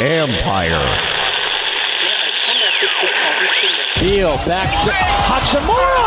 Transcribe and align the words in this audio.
Empire. 0.00 0.82
Deal 4.00 4.36
back 4.38 4.82
to 4.82 4.90
Hachimura. 4.90 6.06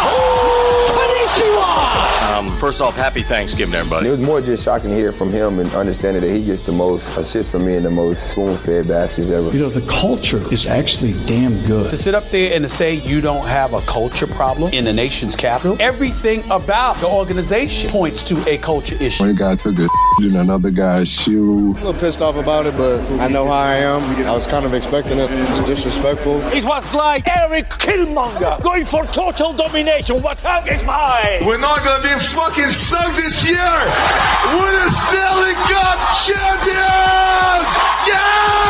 Konnichiwa. 0.87 2.37
Um, 2.37 2.55
first 2.57 2.81
off, 2.81 2.95
happy 2.95 3.23
Thanksgiving, 3.23 3.73
everybody. 3.73 4.09
It 4.09 4.11
was 4.11 4.19
more 4.19 4.41
just 4.41 4.63
shocking 4.63 4.89
to 4.89 4.95
hear 4.95 5.11
from 5.11 5.31
him 5.31 5.59
and 5.59 5.73
understanding 5.73 6.21
that 6.21 6.35
he 6.35 6.43
gets 6.43 6.63
the 6.63 6.73
most 6.73 7.17
assists 7.17 7.51
from 7.51 7.65
me 7.65 7.75
and 7.75 7.85
the 7.85 7.89
most 7.89 8.31
spoon-fed 8.31 8.87
baskets 8.87 9.29
ever. 9.29 9.49
You 9.51 9.61
know, 9.61 9.69
the 9.69 9.87
culture 9.89 10.43
is 10.51 10.65
actually 10.67 11.13
damn 11.25 11.65
good. 11.65 11.89
To 11.89 11.97
sit 11.97 12.13
up 12.13 12.29
there 12.29 12.53
and 12.53 12.63
to 12.63 12.69
say 12.69 12.95
you 12.95 13.21
don't 13.21 13.47
have 13.47 13.73
a 13.73 13.81
culture 13.81 14.27
problem 14.27 14.73
in 14.73 14.83
the 14.83 14.93
nation's 14.93 15.35
capital, 15.35 15.77
everything 15.79 16.43
about 16.51 16.97
the 16.97 17.07
organization 17.07 17.89
points 17.89 18.21
to 18.23 18.47
a 18.47 18.57
culture 18.57 18.95
issue. 18.99 19.23
One 19.23 19.33
guy 19.33 19.55
took 19.55 19.79
a 19.79 19.87
in 20.19 20.35
another 20.35 20.71
guy's 20.71 21.07
shoe. 21.07 21.71
A 21.71 21.83
little 21.83 21.93
pissed 21.93 22.21
off 22.21 22.35
about 22.35 22.65
it, 22.65 22.75
but 22.75 22.99
I 23.19 23.27
know 23.27 23.45
how 23.45 23.51
I 23.51 23.75
am. 23.75 24.01
I 24.25 24.33
was 24.33 24.47
kind 24.47 24.65
of 24.65 24.73
expecting 24.73 25.19
it. 25.19 25.29
It's 25.31 25.61
disrespectful. 25.61 26.41
It 26.47 26.65
was 26.65 26.93
like 26.93 27.27
Eric 27.27 27.69
Killmonger 27.69 28.61
going 28.63 28.85
for 28.85 29.05
total 29.05 29.53
domination. 29.53 30.21
What 30.21 30.39
hug 30.39 30.67
is 30.67 30.83
mine? 30.83 31.45
We're 31.45 31.59
not 31.59 31.83
gonna 31.83 32.01
be 32.03 32.19
fucking 32.25 32.71
sunk 32.71 33.15
this 33.15 33.45
year. 33.45 33.57
We're 33.57 34.83
the 34.83 34.89
Stanley 34.89 35.53
Cup 35.69 35.99
champions. 36.25 37.73
Yeah! 38.07 38.66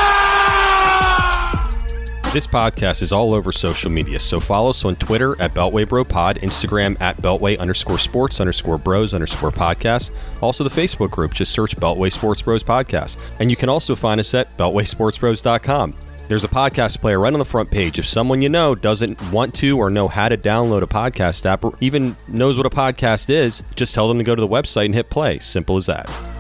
This 2.37 2.45
podcast 2.45 3.01
is 3.01 3.11
all 3.11 3.33
over 3.33 3.51
social 3.51 3.89
media, 3.89 4.19
so 4.19 4.39
follow 4.39 4.69
us 4.69 4.85
on 4.85 4.95
Twitter 4.97 5.35
at 5.41 5.55
Beltway 5.55 5.89
Bro 5.89 6.05
Pod, 6.05 6.37
Instagram 6.41 6.95
at 7.01 7.19
Beltway 7.19 7.57
underscore 7.57 7.97
sports 7.97 8.39
underscore 8.39 8.77
bros 8.77 9.15
underscore 9.15 9.49
podcast. 9.51 10.11
Also, 10.39 10.63
the 10.63 10.69
Facebook 10.69 11.09
group, 11.09 11.33
just 11.33 11.51
search 11.51 11.75
Beltway 11.75 12.13
Sports 12.13 12.43
Bros 12.43 12.63
Podcast. 12.63 13.17
And 13.39 13.49
you 13.49 13.57
can 13.57 13.69
also 13.69 13.95
find 13.95 14.19
us 14.19 14.35
at 14.35 14.55
BeltwaySportsBros.com. 14.55 15.95
There's 16.27 16.43
a 16.43 16.47
podcast 16.47 17.01
player 17.01 17.19
right 17.19 17.33
on 17.33 17.39
the 17.39 17.43
front 17.43 17.71
page. 17.71 17.97
If 17.97 18.05
someone 18.05 18.43
you 18.43 18.49
know 18.49 18.75
doesn't 18.75 19.19
want 19.31 19.55
to 19.55 19.75
or 19.75 19.89
know 19.89 20.07
how 20.07 20.29
to 20.29 20.37
download 20.37 20.83
a 20.83 20.87
podcast 20.87 21.43
app 21.47 21.65
or 21.65 21.75
even 21.81 22.15
knows 22.27 22.55
what 22.55 22.67
a 22.67 22.69
podcast 22.69 23.31
is, 23.31 23.63
just 23.73 23.95
tell 23.95 24.07
them 24.07 24.19
to 24.19 24.23
go 24.23 24.35
to 24.35 24.41
the 24.41 24.47
website 24.47 24.85
and 24.85 24.93
hit 24.93 25.09
play. 25.09 25.39
Simple 25.39 25.75
as 25.75 25.87
that. 25.87 26.36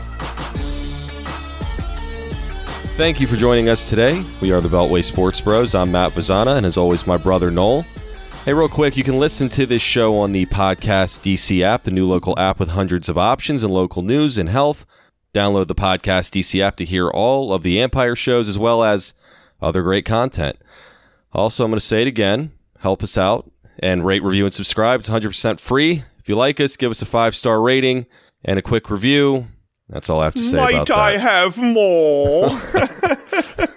Thank 2.97 3.21
you 3.21 3.27
for 3.27 3.35
joining 3.35 3.69
us 3.69 3.87
today. 3.87 4.25
We 4.41 4.51
are 4.51 4.59
the 4.59 4.69
Beltway 4.69 5.03
Sports 5.03 5.39
Bros. 5.39 5.75
I'm 5.75 5.91
Matt 5.91 6.13
Vazana, 6.13 6.57
and 6.57 6.65
as 6.65 6.77
always, 6.77 7.05
my 7.05 7.15
brother 7.15 7.51
Noel. 7.51 7.85
Hey, 8.43 8.53
real 8.53 8.67
quick, 8.67 8.97
you 8.97 9.03
can 9.03 9.19
listen 9.19 9.49
to 9.49 9.67
this 9.67 9.83
show 9.83 10.17
on 10.17 10.31
the 10.31 10.47
Podcast 10.47 11.21
DC 11.21 11.61
app, 11.61 11.83
the 11.83 11.91
new 11.91 12.07
local 12.07 12.33
app 12.39 12.59
with 12.59 12.69
hundreds 12.69 13.07
of 13.07 13.15
options 13.15 13.63
and 13.63 13.71
local 13.71 14.01
news 14.01 14.39
and 14.39 14.49
health. 14.49 14.87
Download 15.31 15.67
the 15.67 15.75
Podcast 15.75 16.31
DC 16.31 16.59
app 16.59 16.75
to 16.77 16.85
hear 16.85 17.07
all 17.07 17.53
of 17.53 17.61
the 17.61 17.79
Empire 17.79 18.15
shows 18.15 18.49
as 18.49 18.57
well 18.57 18.83
as 18.83 19.13
other 19.61 19.83
great 19.83 20.03
content. 20.03 20.57
Also, 21.33 21.63
I'm 21.63 21.69
going 21.69 21.79
to 21.79 21.85
say 21.85 22.01
it 22.01 22.07
again 22.07 22.51
help 22.79 23.03
us 23.03 23.15
out 23.15 23.51
and 23.77 24.07
rate, 24.07 24.23
review, 24.23 24.45
and 24.45 24.55
subscribe. 24.55 25.01
It's 25.01 25.09
100% 25.09 25.59
free. 25.59 26.03
If 26.17 26.27
you 26.27 26.35
like 26.35 26.59
us, 26.59 26.75
give 26.75 26.89
us 26.89 27.03
a 27.03 27.05
five 27.05 27.35
star 27.35 27.61
rating 27.61 28.07
and 28.43 28.57
a 28.57 28.63
quick 28.63 28.89
review. 28.89 29.45
That's 29.89 30.09
all 30.09 30.19
I 30.19 30.25
have 30.25 30.35
to 30.35 30.41
say 30.41 30.57
Might 30.57 30.89
I 30.91 31.17
that. 31.17 31.21
have 31.21 31.57
more? 31.57 32.49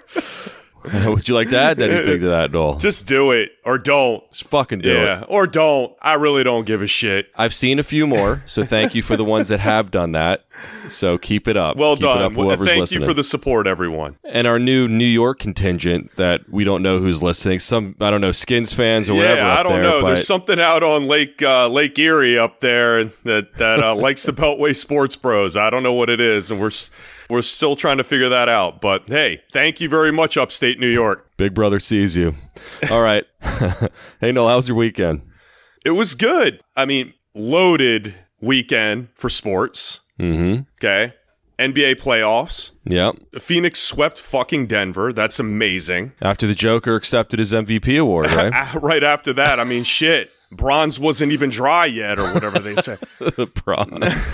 Would 1.05 1.27
you 1.27 1.35
like 1.35 1.49
to 1.49 1.59
add 1.59 1.79
anything 1.79 2.21
to 2.21 2.27
that, 2.29 2.51
Noel? 2.51 2.77
Just 2.77 3.07
do 3.07 3.31
it 3.31 3.51
or 3.65 3.77
don't. 3.77 4.27
Just 4.29 4.47
fucking 4.47 4.79
do 4.79 4.89
yeah, 4.89 5.21
it. 5.21 5.25
or 5.29 5.45
don't. 5.47 5.93
I 6.01 6.13
really 6.15 6.43
don't 6.43 6.65
give 6.65 6.81
a 6.81 6.87
shit. 6.87 7.31
I've 7.35 7.53
seen 7.53 7.77
a 7.79 7.83
few 7.83 8.07
more, 8.07 8.43
so 8.45 8.63
thank 8.63 8.95
you 8.95 9.01
for 9.01 9.15
the 9.15 9.23
ones 9.23 9.49
that 9.49 9.59
have 9.59 9.91
done 9.91 10.11
that. 10.13 10.45
So 10.87 11.17
keep 11.17 11.47
it 11.47 11.55
up. 11.57 11.77
Well 11.77 11.95
keep 11.95 12.03
It 12.03 12.07
done. 12.07 12.21
up, 12.23 12.33
whoever's 12.33 12.67
Thank 12.67 12.79
listening. 12.81 13.01
you 13.01 13.07
for 13.07 13.13
the 13.13 13.23
support, 13.23 13.67
everyone. 13.67 14.17
and 14.23 14.47
our 14.47 14.59
new 14.59 14.87
New 14.87 15.05
York 15.05 15.39
contingent 15.39 16.15
that 16.17 16.49
we 16.49 16.63
don't 16.63 16.81
know 16.83 16.99
who's 16.99 17.21
listening. 17.23 17.59
Some 17.59 17.95
I 18.01 18.09
don't 18.11 18.21
know 18.21 18.31
Skins 18.31 18.73
fans 18.73 19.09
or 19.09 19.13
yeah, 19.13 19.29
whatever. 19.29 19.41
I 19.49 19.63
don't 19.63 19.73
there, 19.73 19.83
know. 19.83 20.05
There's 20.05 20.27
something 20.27 20.59
out 20.59 20.83
on 20.83 21.07
Lake 21.07 21.41
uh, 21.41 21.67
Lake 21.67 21.97
Erie 21.99 22.37
up 22.37 22.59
there 22.59 23.05
that 23.23 23.55
that 23.57 23.83
uh, 23.83 23.95
likes 23.95 24.23
the 24.23 24.33
Beltway 24.33 24.75
Sports 24.75 25.15
Bros. 25.15 25.55
I 25.55 25.69
don't 25.69 25.83
know 25.83 25.93
what 25.93 26.09
it 26.09 26.19
is, 26.21 26.51
and 26.51 26.59
we're 26.59 26.67
s- 26.67 26.89
we're 27.31 27.41
still 27.41 27.75
trying 27.75 27.97
to 27.97 28.03
figure 28.03 28.29
that 28.29 28.49
out. 28.49 28.81
But 28.81 29.07
hey, 29.07 29.41
thank 29.53 29.79
you 29.79 29.87
very 29.87 30.11
much, 30.11 30.35
Upstate 30.37 30.79
New 30.79 30.89
York. 30.89 31.31
Big 31.37 31.53
Brother 31.53 31.79
sees 31.79 32.15
you. 32.15 32.35
All 32.91 33.01
right. 33.01 33.25
hey 34.19 34.31
Noel, 34.31 34.49
how 34.49 34.57
was 34.57 34.67
your 34.67 34.77
weekend? 34.77 35.21
It 35.85 35.91
was 35.91 36.13
good. 36.13 36.61
I 36.75 36.85
mean, 36.85 37.13
loaded 37.33 38.13
weekend 38.41 39.07
for 39.15 39.29
sports. 39.29 40.01
Mm-hmm. 40.19 40.63
Okay. 40.79 41.13
NBA 41.57 42.01
playoffs. 42.01 42.71
Yep. 42.85 43.15
Phoenix 43.39 43.79
swept 43.79 44.19
fucking 44.19 44.67
Denver. 44.67 45.13
That's 45.13 45.39
amazing. 45.39 46.13
After 46.21 46.47
the 46.47 46.55
Joker 46.55 46.95
accepted 46.95 47.39
his 47.39 47.51
MVP 47.51 47.99
award, 47.99 48.31
right? 48.31 48.75
Right 48.81 49.03
after 49.03 49.31
that, 49.33 49.59
I 49.59 49.63
mean, 49.63 49.83
shit. 49.83 50.31
Bronze 50.51 50.99
wasn't 50.99 51.31
even 51.31 51.49
dry 51.49 51.85
yet, 51.85 52.19
or 52.19 52.33
whatever 52.33 52.59
they 52.59 52.75
say. 52.75 52.97
the 53.19 53.45
bronze. 53.63 54.31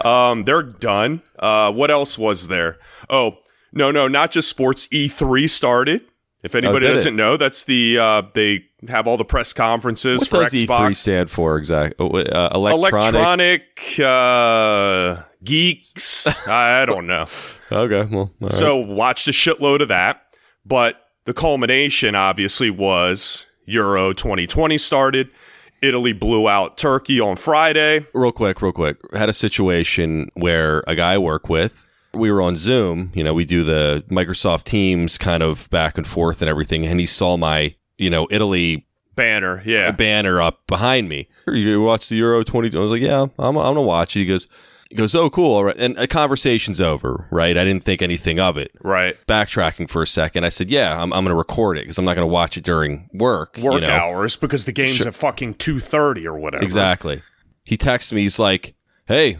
um, 0.04 0.44
they're 0.44 0.62
done. 0.62 1.22
Uh, 1.38 1.72
what 1.72 1.90
else 1.90 2.16
was 2.18 2.48
there? 2.48 2.78
Oh, 3.10 3.38
no, 3.72 3.90
no, 3.90 4.08
not 4.08 4.30
just 4.30 4.48
sports. 4.48 4.86
E3 4.88 5.48
started. 5.50 6.02
If 6.42 6.54
anybody 6.54 6.86
Oh, 6.86 6.92
doesn't 6.92 7.14
it? 7.14 7.16
know, 7.16 7.36
that's 7.36 7.64
the 7.64 7.98
uh, 7.98 8.22
they 8.34 8.64
have 8.88 9.08
all 9.08 9.16
the 9.16 9.24
press 9.24 9.52
conferences 9.52 10.20
What 10.20 10.28
for 10.28 10.42
does 10.44 10.52
E3 10.52 10.94
stand 10.94 11.30
for 11.30 11.56
exactly? 11.58 12.06
Uh, 12.30 12.50
electronic. 12.54 13.14
Electronic 13.14 14.00
uh, 14.00 15.22
geeks. 15.42 16.26
I 16.48 16.86
don't 16.86 17.06
know. 17.08 17.26
Okay, 17.72 18.04
well, 18.14 18.20
all 18.20 18.32
right. 18.40 18.52
So 18.52 18.76
watched 18.76 19.26
a 19.26 19.32
shitload 19.32 19.80
of 19.82 19.88
that. 19.88 20.22
But 20.64 21.00
the 21.24 21.34
culmination 21.34 22.14
obviously 22.14 22.70
was 22.70 23.45
Euro 23.66 24.12
2020 24.12 24.78
started. 24.78 25.30
Italy 25.82 26.12
blew 26.12 26.48
out 26.48 26.78
Turkey 26.78 27.20
on 27.20 27.36
Friday. 27.36 28.06
real 28.14 28.32
quick, 28.32 28.62
real 28.62 28.72
quick. 28.72 28.96
Had 29.12 29.28
a 29.28 29.34
situation 29.34 30.30
where 30.34 30.82
a 30.86 30.94
guy 30.94 31.14
I 31.14 31.18
work 31.18 31.48
with, 31.48 31.86
we 32.14 32.30
were 32.30 32.40
on 32.40 32.56
Zoom. 32.56 33.12
You 33.14 33.22
know, 33.22 33.34
we 33.34 33.44
do 33.44 33.62
the 33.62 34.02
Microsoft 34.08 34.64
Teams 34.64 35.18
kind 35.18 35.42
of 35.42 35.68
back 35.70 35.98
and 35.98 36.06
forth 36.06 36.40
and 36.40 36.48
everything, 36.48 36.86
and 36.86 36.98
he 36.98 37.06
saw 37.06 37.36
my, 37.36 37.74
you 37.98 38.08
know, 38.08 38.26
Italy 38.30 38.86
Banner, 39.16 39.62
yeah. 39.64 39.92
banner 39.92 40.42
up 40.42 40.66
behind 40.66 41.08
me. 41.08 41.28
You 41.46 41.80
watch 41.80 42.10
the 42.10 42.16
Euro 42.16 42.44
20. 42.44 42.76
I 42.76 42.80
was 42.80 42.90
like, 42.90 43.00
yeah, 43.00 43.22
I'm, 43.22 43.30
I'm 43.38 43.54
gonna 43.54 43.80
watch 43.80 44.14
it. 44.14 44.20
He 44.20 44.26
goes, 44.26 44.46
he 44.88 44.94
goes, 44.94 45.14
oh, 45.14 45.30
cool. 45.30 45.54
All 45.54 45.64
right. 45.64 45.76
And 45.76 45.98
a 45.98 46.06
conversation's 46.06 46.80
over, 46.80 47.26
right? 47.30 47.56
I 47.56 47.64
didn't 47.64 47.84
think 47.84 48.02
anything 48.02 48.38
of 48.38 48.56
it. 48.56 48.72
Right. 48.82 49.16
Backtracking 49.26 49.90
for 49.90 50.02
a 50.02 50.06
second, 50.06 50.44
I 50.44 50.48
said, 50.48 50.70
yeah, 50.70 50.94
I'm, 50.94 51.12
I'm 51.12 51.24
going 51.24 51.34
to 51.34 51.38
record 51.38 51.78
it 51.78 51.82
because 51.82 51.98
I'm 51.98 52.04
not 52.04 52.14
going 52.14 52.26
to 52.26 52.32
watch 52.32 52.56
it 52.56 52.64
during 52.64 53.08
work. 53.12 53.56
Work 53.58 53.74
you 53.74 53.80
know? 53.80 53.90
hours 53.90 54.36
because 54.36 54.64
the 54.64 54.72
game's 54.72 55.04
at 55.04 55.14
fucking 55.14 55.54
2.30 55.54 56.24
or 56.26 56.38
whatever. 56.38 56.64
Exactly. 56.64 57.22
He 57.66 57.76
texts 57.76 58.12
me. 58.12 58.22
He's 58.22 58.38
like, 58.38 58.74
"Hey, 59.06 59.38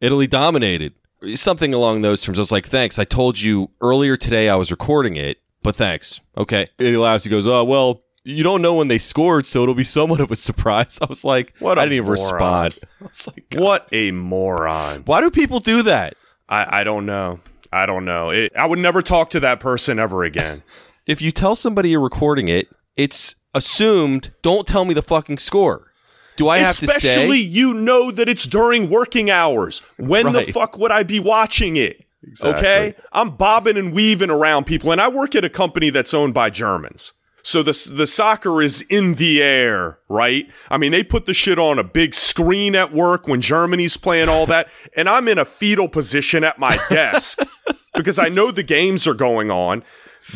Italy 0.00 0.26
dominated." 0.26 0.94
Something 1.34 1.72
along 1.72 2.02
those 2.02 2.22
terms. 2.22 2.38
I 2.38 2.42
was 2.42 2.52
like, 2.52 2.66
"Thanks. 2.66 2.98
I 2.98 3.04
told 3.04 3.40
you 3.40 3.70
earlier 3.80 4.16
today 4.16 4.48
I 4.48 4.56
was 4.56 4.72
recording 4.72 5.14
it, 5.16 5.38
but 5.62 5.76
thanks." 5.76 6.20
Okay. 6.36 6.68
And 6.78 6.88
he 6.88 6.96
laughs. 6.96 7.22
He 7.22 7.30
goes, 7.30 7.46
"Oh 7.46 7.62
well, 7.62 8.02
you 8.28 8.42
don't 8.44 8.62
know 8.62 8.74
when 8.74 8.88
they 8.88 8.98
scored, 8.98 9.46
so 9.46 9.62
it'll 9.62 9.74
be 9.74 9.84
somewhat 9.84 10.20
of 10.20 10.30
a 10.30 10.36
surprise." 10.36 10.98
I 11.02 11.06
was 11.06 11.24
like, 11.24 11.54
What 11.58 11.78
I 11.78 11.82
didn't 11.84 11.94
even 11.94 12.06
moron. 12.06 12.20
respond. 12.22 12.78
I 13.00 13.04
was 13.04 13.26
like, 13.26 13.50
God. 13.50 13.60
What 13.60 13.88
a 13.92 14.10
moron. 14.12 15.02
Why 15.06 15.20
do 15.20 15.30
people 15.30 15.60
do 15.60 15.82
that? 15.82 16.14
I, 16.48 16.80
I 16.80 16.84
don't 16.84 17.06
know. 17.06 17.40
I 17.72 17.84
don't 17.86 18.04
know. 18.04 18.30
It, 18.30 18.52
I 18.56 18.64
would 18.66 18.78
never 18.78 19.02
talk 19.02 19.30
to 19.30 19.40
that 19.40 19.60
person 19.60 19.98
ever 19.98 20.24
again. 20.24 20.62
If 21.06 21.22
you 21.22 21.32
tell 21.32 21.56
somebody 21.56 21.88
you're 21.88 22.02
recording 22.02 22.48
it, 22.48 22.68
it's 22.94 23.34
assumed. 23.54 24.30
Don't 24.42 24.66
tell 24.66 24.84
me 24.84 24.92
the 24.92 25.00
fucking 25.00 25.38
score. 25.38 25.90
Do 26.36 26.48
I 26.48 26.58
have 26.58 26.78
to 26.80 26.86
say? 26.86 26.94
Especially 26.96 27.38
you 27.40 27.72
know 27.72 28.10
that 28.10 28.28
it's 28.28 28.44
during 28.46 28.90
working 28.90 29.30
hours. 29.30 29.80
When 29.96 30.26
Right. 30.26 30.46
the 30.46 30.52
fuck 30.52 30.76
would 30.76 30.90
I 30.92 31.04
be 31.04 31.18
watching 31.18 31.76
it? 31.76 32.04
Okay? 32.44 32.94
I'm 33.10 33.30
bobbing 33.30 33.78
and 33.78 33.94
weaving 33.94 34.28
around 34.30 34.64
people, 34.66 34.92
and 34.92 35.00
I 35.00 35.08
work 35.08 35.34
at 35.34 35.44
a 35.46 35.48
company 35.48 35.88
that's 35.88 36.12
owned 36.12 36.34
by 36.34 36.50
Germans. 36.50 37.12
So 37.48 37.62
the, 37.62 37.92
the 37.94 38.06
soccer 38.06 38.60
is 38.60 38.82
in 38.90 39.14
the 39.14 39.42
air, 39.42 40.00
right? 40.06 40.50
I 40.70 40.76
mean, 40.76 40.92
they 40.92 41.02
put 41.02 41.24
the 41.24 41.32
shit 41.32 41.58
on 41.58 41.78
a 41.78 41.82
big 41.82 42.14
screen 42.14 42.74
at 42.74 42.92
work 42.92 43.26
when 43.26 43.40
Germany's 43.40 43.96
playing 43.96 44.28
all 44.28 44.44
that, 44.44 44.68
and 44.94 45.08
I'm 45.08 45.28
in 45.28 45.38
a 45.38 45.46
fetal 45.46 45.88
position 45.88 46.44
at 46.44 46.58
my 46.58 46.78
desk 46.90 47.38
because 47.94 48.18
I 48.18 48.28
know 48.28 48.50
the 48.50 48.62
games 48.62 49.06
are 49.06 49.14
going 49.14 49.50
on. 49.50 49.82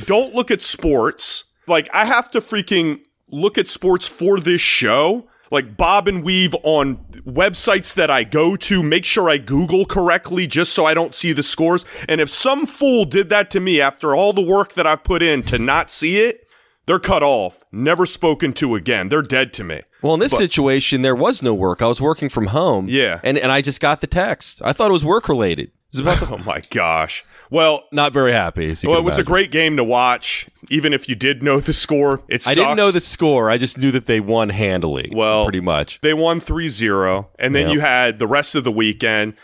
Don't 0.07 0.35
look 0.35 0.51
at 0.51 0.63
sports. 0.63 1.45
Like, 1.67 1.87
I 1.93 2.07
have 2.07 2.31
to 2.31 2.41
freaking 2.41 3.01
look 3.29 3.59
at 3.59 3.69
sports 3.69 4.07
for 4.07 4.41
this 4.41 4.63
show. 4.63 5.29
Like, 5.51 5.77
bob 5.77 6.09
and 6.09 6.25
weave 6.25 6.55
on 6.63 6.97
websites 7.27 7.93
that 7.93 8.11
I 8.11 8.25
go 8.25 8.57
to, 8.57 8.83
make 8.83 9.05
sure 9.05 9.29
I 9.29 9.37
Google 9.37 9.85
correctly 9.85 10.47
just 10.47 10.73
so 10.73 10.87
I 10.87 10.95
don't 10.95 11.15
see 11.15 11.35
the 11.35 11.43
scores. 11.43 11.85
And 12.09 12.23
if 12.23 12.31
some 12.31 12.65
fool 12.65 13.05
did 13.05 13.29
that 13.29 13.51
to 13.51 13.61
me 13.61 13.83
after 13.83 14.17
all 14.17 14.33
the 14.33 14.41
work 14.41 14.73
that 14.73 14.87
I've 14.87 15.05
put 15.05 15.23
in 15.23 15.43
to 15.43 15.59
not 15.59 15.91
see 15.91 16.17
it, 16.17 16.42
they're 16.87 16.99
cut 16.99 17.23
off, 17.23 17.65
never 17.71 18.07
spoken 18.07 18.53
to 18.55 18.75
again. 18.75 19.09
They're 19.09 19.23
dead 19.23 19.53
to 19.55 19.65
me. 19.65 19.83
Well, 20.03 20.15
in 20.15 20.21
this 20.21 20.37
situation, 20.37 21.03
there 21.03 21.15
was 21.15 21.43
no 21.43 21.55
work. 21.55 21.81
I 21.81 21.87
was 21.87 22.01
working 22.01 22.29
from 22.29 22.47
home. 22.49 22.87
Yeah. 22.89 23.21
And, 23.23 23.39
and 23.39 23.53
I 23.53 23.61
just 23.61 23.81
got 23.81 24.01
the 24.01 24.07
text. 24.09 24.61
I 24.65 24.73
thought 24.73 24.91
it 24.91 24.93
was 24.93 25.05
work 25.05 25.29
related. 25.29 25.71
About 25.97 26.21
the, 26.21 26.27
Oh 26.35 26.39
my 26.39 26.61
gosh. 26.71 27.25
Well, 27.51 27.85
not 27.93 28.15
very 28.15 28.33
happy. 28.33 28.75
Well, 28.85 28.97
it 28.99 29.05
was 29.05 29.19
a 29.19 29.23
great 29.23 29.51
game 29.51 29.77
to 29.77 29.85
watch. 29.85 30.49
Even 30.71 30.95
if 30.95 31.07
you 31.07 31.15
did 31.15 31.43
know 31.43 31.61
the 31.61 31.75
score, 31.75 32.23
it 32.27 32.49
I 32.49 32.55
didn't 32.55 32.79
know 32.79 32.91
the 32.91 33.01
score. 33.01 33.51
I 33.51 33.59
just 33.59 33.77
knew 33.77 33.91
that 33.91 34.07
they 34.07 34.21
won 34.21 34.49
handily. 34.49 35.13
Well, 35.15 35.45
pretty 35.45 35.61
much. 35.61 36.01
They 36.01 36.15
won 36.15 36.41
3-0 36.41 37.27
and 37.39 37.55
then 37.55 37.67
Yep. 37.67 37.75
you 37.75 37.81
had 37.81 38.19
the 38.19 38.27
rest 38.27 38.55
of 38.55 38.65
the 38.65 38.73
weekend 38.73 39.35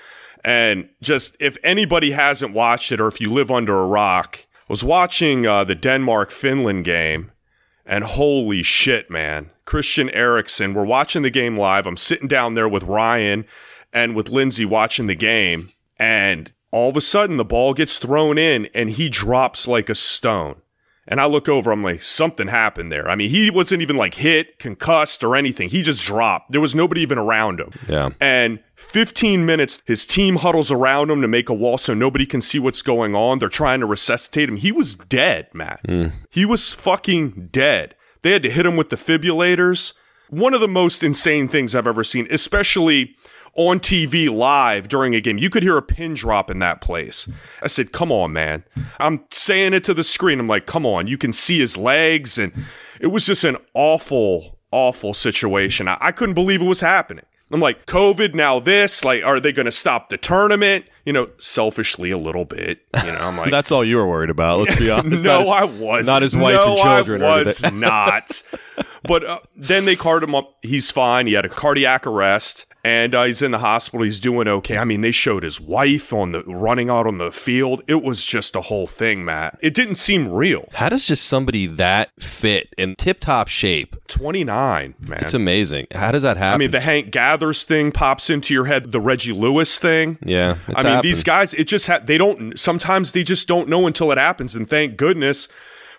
and 0.42 0.88
just 1.02 1.36
if 1.38 1.58
anybody 1.62 2.12
hasn't 2.12 2.54
watched 2.54 2.92
it 2.92 3.00
or 3.00 3.08
if 3.08 3.20
you 3.20 3.30
live 3.30 3.50
under 3.50 3.78
a 3.78 3.86
rock, 3.86 4.46
was 4.68 4.84
watching 4.84 5.46
uh, 5.46 5.64
the 5.64 5.74
Denmark 5.74 6.30
Finland 6.30 6.84
game 6.84 7.32
and 7.86 8.04
holy 8.04 8.62
shit, 8.62 9.10
man. 9.10 9.50
Christian 9.64 10.10
Eriksen, 10.10 10.74
we're 10.74 10.84
watching 10.84 11.22
the 11.22 11.30
game 11.30 11.56
live. 11.56 11.86
I'm 11.86 11.96
sitting 11.96 12.28
down 12.28 12.54
there 12.54 12.68
with 12.68 12.82
Ryan 12.82 13.46
and 13.92 14.14
with 14.14 14.28
Lindsay 14.28 14.64
watching 14.64 15.06
the 15.06 15.14
game 15.14 15.70
and 15.98 16.52
all 16.70 16.90
of 16.90 16.96
a 16.96 17.00
sudden 17.00 17.38
the 17.38 17.44
ball 17.44 17.74
gets 17.74 17.98
thrown 17.98 18.36
in 18.38 18.66
and 18.74 18.90
he 18.90 19.08
drops 19.08 19.66
like 19.66 19.88
a 19.88 19.94
stone. 19.94 20.56
And 21.10 21.22
I 21.22 21.26
look 21.26 21.48
over, 21.48 21.72
I'm 21.72 21.82
like, 21.82 22.02
something 22.02 22.48
happened 22.48 22.92
there. 22.92 23.08
I 23.08 23.16
mean, 23.16 23.30
he 23.30 23.50
wasn't 23.50 23.80
even 23.80 23.96
like 23.96 24.14
hit, 24.14 24.58
concussed, 24.58 25.24
or 25.24 25.34
anything. 25.34 25.70
He 25.70 25.82
just 25.82 26.04
dropped. 26.04 26.52
There 26.52 26.60
was 26.60 26.74
nobody 26.74 27.00
even 27.00 27.16
around 27.16 27.60
him. 27.60 27.72
Yeah. 27.88 28.10
And 28.20 28.60
15 28.74 29.46
minutes, 29.46 29.82
his 29.86 30.06
team 30.06 30.36
huddles 30.36 30.70
around 30.70 31.10
him 31.10 31.22
to 31.22 31.28
make 31.28 31.48
a 31.48 31.54
wall 31.54 31.78
so 31.78 31.94
nobody 31.94 32.26
can 32.26 32.42
see 32.42 32.58
what's 32.58 32.82
going 32.82 33.14
on. 33.14 33.38
They're 33.38 33.48
trying 33.48 33.80
to 33.80 33.86
resuscitate 33.86 34.50
him. 34.50 34.56
He 34.56 34.70
was 34.70 34.94
dead, 34.94 35.48
Matt. 35.54 35.80
Hmm. 35.86 36.08
He 36.30 36.44
was 36.44 36.74
fucking 36.74 37.48
dead. 37.52 37.94
They 38.20 38.32
had 38.32 38.42
to 38.42 38.50
hit 38.50 38.66
him 38.66 38.76
with 38.76 38.90
the 38.90 38.96
defibrillators. 38.96 39.94
One 40.28 40.52
of 40.52 40.60
the 40.60 40.68
most 40.68 41.02
insane 41.02 41.48
things 41.48 41.74
I've 41.74 41.86
ever 41.86 42.04
seen, 42.04 42.26
especially 42.30 43.16
on 43.54 43.80
TV 43.80 44.28
live 44.30 44.88
during 44.88 45.14
a 45.14 45.20
game. 45.20 45.38
You 45.38 45.50
could 45.50 45.62
hear 45.62 45.76
a 45.76 45.82
pin 45.82 46.14
drop 46.14 46.50
in 46.50 46.58
that 46.60 46.80
place. 46.80 47.28
I 47.62 47.66
said, 47.66 47.92
come 47.92 48.12
on, 48.12 48.32
man. 48.32 48.64
I'm 49.00 49.24
saying 49.30 49.74
it 49.74 49.84
to 49.84 49.94
the 49.94 50.04
screen. 50.04 50.38
I'm 50.40 50.46
like, 50.46 50.66
come 50.66 50.86
on. 50.86 51.06
You 51.06 51.18
can 51.18 51.32
see 51.32 51.58
his 51.58 51.76
legs. 51.76 52.38
And 52.38 52.52
it 53.00 53.08
was 53.08 53.26
just 53.26 53.44
an 53.44 53.56
awful, 53.74 54.58
awful 54.70 55.14
situation. 55.14 55.88
I, 55.88 55.98
I 56.00 56.12
couldn't 56.12 56.34
believe 56.34 56.62
it 56.62 56.66
was 56.66 56.80
happening. 56.80 57.24
I'm 57.50 57.60
like, 57.60 57.86
COVID, 57.86 58.34
now 58.34 58.60
this. 58.60 59.02
Like, 59.04 59.24
are 59.24 59.40
they 59.40 59.52
going 59.52 59.64
to 59.66 59.72
stop 59.72 60.10
the 60.10 60.18
tournament? 60.18 60.84
You 61.06 61.14
know, 61.14 61.30
selfishly 61.38 62.10
a 62.10 62.18
little 62.18 62.44
bit. 62.44 62.80
You 63.02 63.10
know, 63.10 63.18
I'm 63.20 63.36
like, 63.38 63.50
That's 63.50 63.72
all 63.72 63.82
you 63.82 63.96
were 63.96 64.06
worried 64.06 64.28
about. 64.28 64.58
Let's 64.60 64.78
be 64.78 64.90
honest. 64.92 65.24
no, 65.24 65.40
his- 65.40 65.48
I 65.48 65.64
was 65.64 66.06
Not 66.06 66.20
his 66.20 66.36
wife 66.36 66.54
no, 66.54 66.72
and 66.74 66.78
children. 66.82 67.22
I 67.22 67.42
was 67.44 67.62
not. 67.72 68.42
But 69.02 69.24
uh, 69.24 69.40
then 69.56 69.86
they 69.86 69.96
carted 69.96 70.28
him 70.28 70.34
up. 70.34 70.56
He's 70.62 70.90
fine. 70.90 71.26
He 71.26 71.32
had 71.32 71.46
a 71.46 71.48
cardiac 71.48 72.06
arrest, 72.06 72.66
and 72.88 73.14
uh, 73.14 73.24
he's 73.24 73.42
in 73.42 73.50
the 73.50 73.58
hospital. 73.58 74.02
He's 74.02 74.18
doing 74.18 74.48
okay. 74.48 74.78
I 74.78 74.84
mean, 74.84 75.02
they 75.02 75.10
showed 75.10 75.42
his 75.42 75.60
wife 75.60 76.10
on 76.10 76.32
the 76.32 76.42
running 76.44 76.88
out 76.88 77.06
on 77.06 77.18
the 77.18 77.30
field. 77.30 77.82
It 77.86 78.02
was 78.02 78.24
just 78.24 78.56
a 78.56 78.62
whole 78.62 78.86
thing, 78.86 79.26
Matt. 79.26 79.58
It 79.60 79.74
didn't 79.74 79.96
seem 79.96 80.32
real. 80.32 80.66
How 80.72 80.88
does 80.88 81.06
just 81.06 81.26
somebody 81.26 81.66
that 81.66 82.10
fit 82.18 82.74
in 82.78 82.96
tip 82.96 83.20
top 83.20 83.48
shape? 83.48 83.94
29, 84.08 84.94
man. 85.00 85.18
It's 85.20 85.34
amazing. 85.34 85.88
How 85.94 86.10
does 86.12 86.22
that 86.22 86.38
happen? 86.38 86.54
I 86.54 86.56
mean, 86.56 86.70
the 86.70 86.80
Hank 86.80 87.10
Gathers 87.10 87.64
thing 87.64 87.92
pops 87.92 88.30
into 88.30 88.54
your 88.54 88.64
head. 88.64 88.90
The 88.90 89.00
Reggie 89.00 89.32
Lewis 89.32 89.78
thing. 89.78 90.16
yeah. 90.22 90.56
I 90.74 90.82
mean, 90.82 91.02
these 91.02 91.22
guys, 91.22 91.52
it 91.52 91.64
just 91.64 91.88
ha- 91.88 92.00
they 92.02 92.16
don't. 92.16 92.58
Sometimes 92.58 93.12
they 93.12 93.22
just 93.22 93.46
don't 93.46 93.68
know 93.68 93.86
until 93.86 94.10
it 94.12 94.16
happens. 94.18 94.54
And 94.54 94.66
thank 94.66 94.96
goodness 94.96 95.46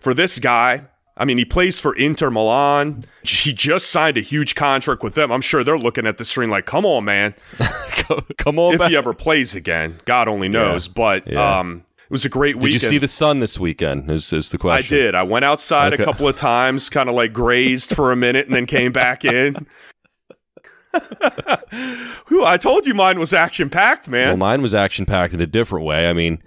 for 0.02 0.16
this 0.16 0.40
guy. 0.40 0.88
I 1.20 1.26
mean, 1.26 1.38
he 1.38 1.44
plays 1.46 1.80
for 1.82 1.94
Inter 1.96 2.32
Milan. 2.32 3.04
He 3.24 3.52
just 3.54 3.90
signed 3.90 4.18
a 4.18 4.22
huge 4.22 4.56
contract 4.56 5.04
with 5.04 5.16
them. 5.16 5.32
I'm 5.32 5.42
sure 5.42 5.64
they're 5.66 5.78
looking 5.78 6.08
at 6.08 6.18
the 6.18 6.24
screen 6.26 6.50
like, 6.50 6.66
"Come 6.66 6.86
on, 6.86 7.04
man! 7.06 7.36
Come 8.38 8.58
on 8.58 8.74
If 8.74 8.80
back. 8.80 8.90
he 8.90 8.96
ever 8.98 9.14
plays 9.14 9.54
again, 9.54 9.98
God 10.06 10.28
only 10.30 10.48
knows." 10.48 10.88
But 10.88 11.28
Yeah. 11.28 11.60
um, 11.60 11.84
it 12.00 12.10
was 12.12 12.24
a 12.26 12.30
great 12.30 12.56
weekend. 12.56 12.72
Did 12.74 12.82
you 12.84 12.88
see 12.90 12.98
the 12.98 13.08
sun 13.10 13.40
this 13.40 13.60
weekend? 13.60 14.10
Is, 14.10 14.32
is 14.34 14.50
the 14.50 14.58
question? 14.58 14.96
I 14.96 15.00
did. 15.00 15.14
I 15.16 15.24
went 15.24 15.44
outside 15.46 15.94
Okay. 15.94 16.02
a 16.02 16.06
couple 16.06 16.28
of 16.28 16.36
times, 16.38 16.90
kind 16.90 17.10
of 17.10 17.14
like 17.16 17.34
grazed 17.34 17.94
for 17.94 18.12
a 18.12 18.16
minute, 18.16 18.46
and 18.48 18.56
then 18.56 18.66
came 18.66 18.92
back 18.94 19.26
in. 19.26 19.68
Whew, 22.30 22.46
I 22.46 22.58
told 22.58 22.88
you 22.88 22.94
mine 22.94 23.20
was 23.20 23.34
action 23.34 23.70
packed, 23.70 24.10
man. 24.10 24.30
Well, 24.30 24.38
mine 24.38 24.62
was 24.62 24.74
action 24.74 25.06
packed 25.06 25.34
in 25.34 25.42
a 25.42 25.46
different 25.48 25.86
way. 25.86 26.10
I 26.10 26.14
mean, 26.14 26.42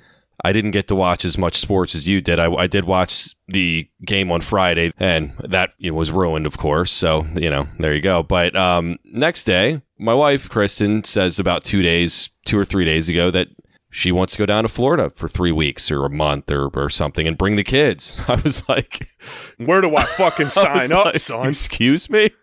I 0.45 0.53
didn't 0.53 0.73
get 0.73 0.89
to 0.89 0.95
watch 0.95 1.25
as 1.25 1.39
much 1.39 1.57
sports 1.57 1.95
as 1.95 2.09
you 2.09 2.21
did. 2.21 2.39
I, 2.39 2.53
I 2.53 2.67
did 2.67 2.85
watch 2.85 3.35
the 3.49 3.89
game 4.05 4.31
on 4.31 4.41
Friday, 4.41 4.93
and 4.99 5.33
that 5.39 5.73
was 5.81 6.11
ruined, 6.11 6.47
of 6.47 6.59
course. 6.59 6.91
So 6.93 7.27
you 7.35 7.51
know, 7.51 7.69
there 7.79 7.95
you 7.95 8.01
go. 8.01 8.23
But 8.23 8.57
um, 8.57 8.99
next 9.05 9.45
day, 9.45 9.83
my 9.99 10.15
wife 10.15 10.49
Kristen 10.49 11.05
says 11.05 11.39
about 11.39 11.65
two 11.65 11.83
days, 11.83 12.31
two 12.45 12.59
or 12.59 12.65
three 12.65 12.85
days 12.85 13.09
ago, 13.09 13.31
that 13.31 13.49
she 13.91 14.11
wants 14.11 14.33
to 14.33 14.39
go 14.39 14.47
down 14.47 14.65
to 14.65 14.69
Florida 14.69 15.11
for 15.15 15.29
three 15.29 15.53
weeks 15.53 15.91
or 15.91 16.05
a 16.07 16.11
month 16.11 16.51
or, 16.51 16.69
or 16.75 16.89
something 16.89 17.29
and 17.29 17.37
bring 17.37 17.57
the 17.57 17.63
kids. 17.63 18.21
I 18.29 18.37
was 18.37 18.69
like, 18.69 19.09
Where 19.59 19.81
do 19.81 19.95
I 19.95 20.05
fucking 20.05 20.47
I 20.47 20.49
sign 20.49 20.75
was 20.83 20.93
up, 20.93 21.05
like, 21.05 21.19
son? 21.19 21.49
Excuse 21.49 22.11
me. 22.11 22.31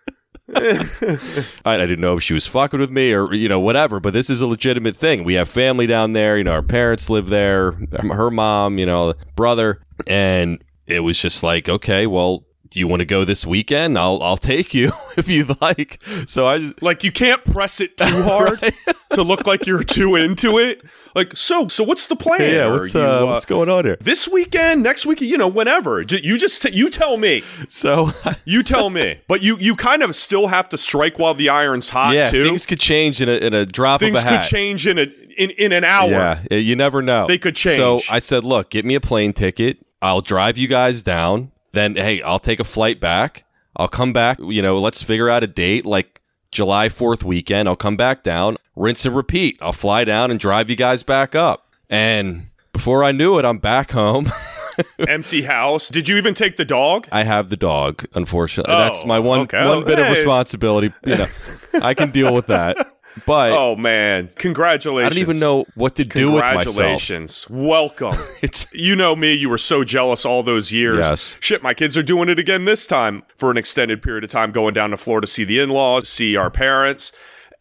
I, 1.65 1.75
I 1.75 1.77
didn't 1.77 2.01
know 2.01 2.15
if 2.17 2.23
she 2.23 2.33
was 2.33 2.47
fucking 2.47 2.79
with 2.79 2.91
me 2.91 3.13
or 3.13 3.33
you 3.33 3.47
know 3.47 3.59
whatever, 3.59 3.99
but 3.99 4.13
this 4.13 4.29
is 4.29 4.41
a 4.41 4.47
legitimate 4.47 4.95
thing. 4.95 5.23
We 5.23 5.35
have 5.35 5.47
family 5.47 5.85
down 5.85 6.13
there. 6.13 6.37
You 6.37 6.43
know, 6.43 6.53
our 6.53 6.61
parents 6.61 7.09
live 7.09 7.29
there. 7.29 7.73
Her 7.93 8.31
mom, 8.31 8.77
you 8.79 8.85
know, 8.85 9.13
brother, 9.35 9.81
and 10.07 10.63
it 10.87 11.01
was 11.01 11.19
just 11.19 11.43
like, 11.43 11.69
okay, 11.69 12.07
well, 12.07 12.45
do 12.69 12.79
you 12.79 12.87
want 12.87 12.99
to 12.99 13.05
go 13.05 13.25
this 13.25 13.45
weekend? 13.45 13.97
I'll 13.97 14.21
I'll 14.21 14.37
take 14.37 14.73
you 14.73 14.91
if 15.17 15.27
you'd 15.27 15.59
like. 15.61 16.01
So 16.27 16.47
I 16.47 16.59
just, 16.59 16.81
Like 16.81 17.03
you 17.03 17.11
can't 17.11 17.43
press 17.45 17.79
it 17.79 17.97
too 17.97 18.23
hard 18.23 18.59
to 19.13 19.23
look 19.23 19.47
like 19.47 19.65
you're 19.65 19.83
too 19.83 20.15
into 20.15 20.57
it. 20.59 20.81
Like 21.15 21.35
so, 21.35 21.67
so 21.67 21.83
what's 21.83 22.07
the 22.07 22.15
plan? 22.15 22.53
yeah, 22.53 22.67
what's 22.71 22.93
you, 22.93 23.01
uh, 23.01 23.25
what's 23.25 23.45
going 23.45 23.69
on 23.69 23.85
here? 23.85 23.97
this 23.99 24.27
weekend, 24.27 24.83
next 24.83 25.05
week, 25.05 25.21
you 25.21 25.37
know, 25.37 25.47
whenever. 25.47 26.01
You 26.01 26.37
just 26.37 26.61
t- 26.61 26.71
you 26.75 26.89
tell 26.89 27.17
me. 27.17 27.43
So 27.67 28.11
You 28.45 28.63
tell 28.63 28.89
me. 28.89 29.19
But 29.27 29.41
you 29.41 29.57
you 29.57 29.75
kind 29.75 30.03
of 30.03 30.15
still 30.15 30.47
have 30.47 30.69
to 30.69 30.77
strike 30.77 31.19
while 31.19 31.33
the 31.33 31.49
iron's 31.49 31.89
hot 31.89 32.13
yeah, 32.13 32.29
too. 32.29 32.43
things 32.43 32.65
could 32.65 32.79
change 32.79 33.21
in 33.21 33.29
a 33.29 33.33
in 33.33 33.53
a 33.53 33.65
drop 33.65 33.99
Things 33.99 34.19
of 34.19 34.25
a 34.25 34.29
could 34.29 34.43
change 34.43 34.87
in 34.87 34.97
a 34.97 35.03
in, 35.37 35.51
in 35.51 35.71
an 35.71 35.83
hour. 35.83 36.09
Yeah, 36.09 36.39
uh, 36.51 36.55
you 36.55 36.75
never 36.75 37.01
know. 37.01 37.27
They 37.27 37.37
could 37.37 37.55
change. 37.55 37.77
So 37.77 37.99
I 38.09 38.19
said, 38.19 38.43
look, 38.43 38.69
get 38.69 38.85
me 38.85 38.95
a 38.95 39.01
plane 39.01 39.33
ticket. 39.33 39.77
I'll 40.01 40.21
drive 40.21 40.57
you 40.57 40.67
guys 40.67 41.03
down. 41.03 41.51
Then, 41.71 41.95
hey, 41.95 42.21
I'll 42.21 42.39
take 42.39 42.59
a 42.59 42.63
flight 42.63 42.99
back. 42.99 43.45
I'll 43.75 43.87
come 43.87 44.13
back. 44.13 44.39
You 44.39 44.61
know, 44.61 44.77
let's 44.79 45.01
figure 45.01 45.29
out 45.29 45.43
a 45.43 45.47
date 45.47 45.85
like 45.85 46.21
July 46.51 46.89
4th 46.89 47.23
weekend. 47.23 47.67
I'll 47.69 47.75
come 47.75 47.95
back 47.97 48.23
down, 48.23 48.57
rinse 48.75 49.05
and 49.05 49.15
repeat. 49.15 49.57
I'll 49.61 49.73
fly 49.73 50.03
down 50.03 50.31
and 50.31 50.39
drive 50.39 50.69
you 50.69 50.75
guys 50.75 51.03
back 51.03 51.35
up. 51.35 51.67
And 51.89 52.49
before 52.73 53.03
I 53.03 53.11
knew 53.11 53.37
it, 53.39 53.45
I'm 53.45 53.59
back 53.59 53.91
home. 53.91 54.31
Empty 55.07 55.43
house. 55.43 55.89
Did 55.89 56.07
you 56.07 56.17
even 56.17 56.33
take 56.33 56.55
the 56.55 56.65
dog? 56.65 57.07
I 57.11 57.23
have 57.23 57.49
the 57.49 57.57
dog, 57.57 58.05
unfortunately. 58.13 58.73
Oh, 58.73 58.79
That's 58.79 59.05
my 59.05 59.17
oh, 59.17 59.21
one 59.21 59.39
okay. 59.41 59.65
one 59.65 59.85
bit 59.85 59.99
of 59.99 60.09
responsibility. 60.09 60.93
You 61.05 61.17
know, 61.17 61.27
I 61.81 61.93
can 61.93 62.11
deal 62.11 62.33
with 62.33 62.47
that. 62.47 62.77
But 63.25 63.51
Oh 63.51 63.75
man, 63.75 64.29
congratulations! 64.35 65.11
I 65.11 65.13
don't 65.15 65.21
even 65.21 65.39
know 65.39 65.65
what 65.75 65.95
to 65.95 66.05
do 66.05 66.31
with 66.31 66.43
myself. 66.43 66.65
Congratulations. 66.65 67.47
Welcome. 67.49 68.15
It's 68.41 68.71
you 68.73 68.95
know 68.95 69.15
me, 69.17 69.33
you 69.33 69.49
were 69.49 69.57
so 69.57 69.83
jealous 69.83 70.25
all 70.25 70.43
those 70.43 70.71
years. 70.71 70.99
Yes. 70.99 71.35
Shit, 71.41 71.61
my 71.61 71.73
kids 71.73 71.97
are 71.97 72.03
doing 72.03 72.29
it 72.29 72.39
again 72.39 72.63
this 72.65 72.87
time 72.87 73.23
for 73.35 73.51
an 73.51 73.57
extended 73.57 74.01
period 74.01 74.23
of 74.23 74.29
time, 74.29 74.51
going 74.51 74.73
down 74.73 74.91
to 74.91 74.97
Florida 74.97 75.27
to 75.27 75.31
see 75.31 75.43
the 75.43 75.59
in 75.59 75.69
laws, 75.69 76.07
see 76.07 76.37
our 76.37 76.49
parents. 76.49 77.11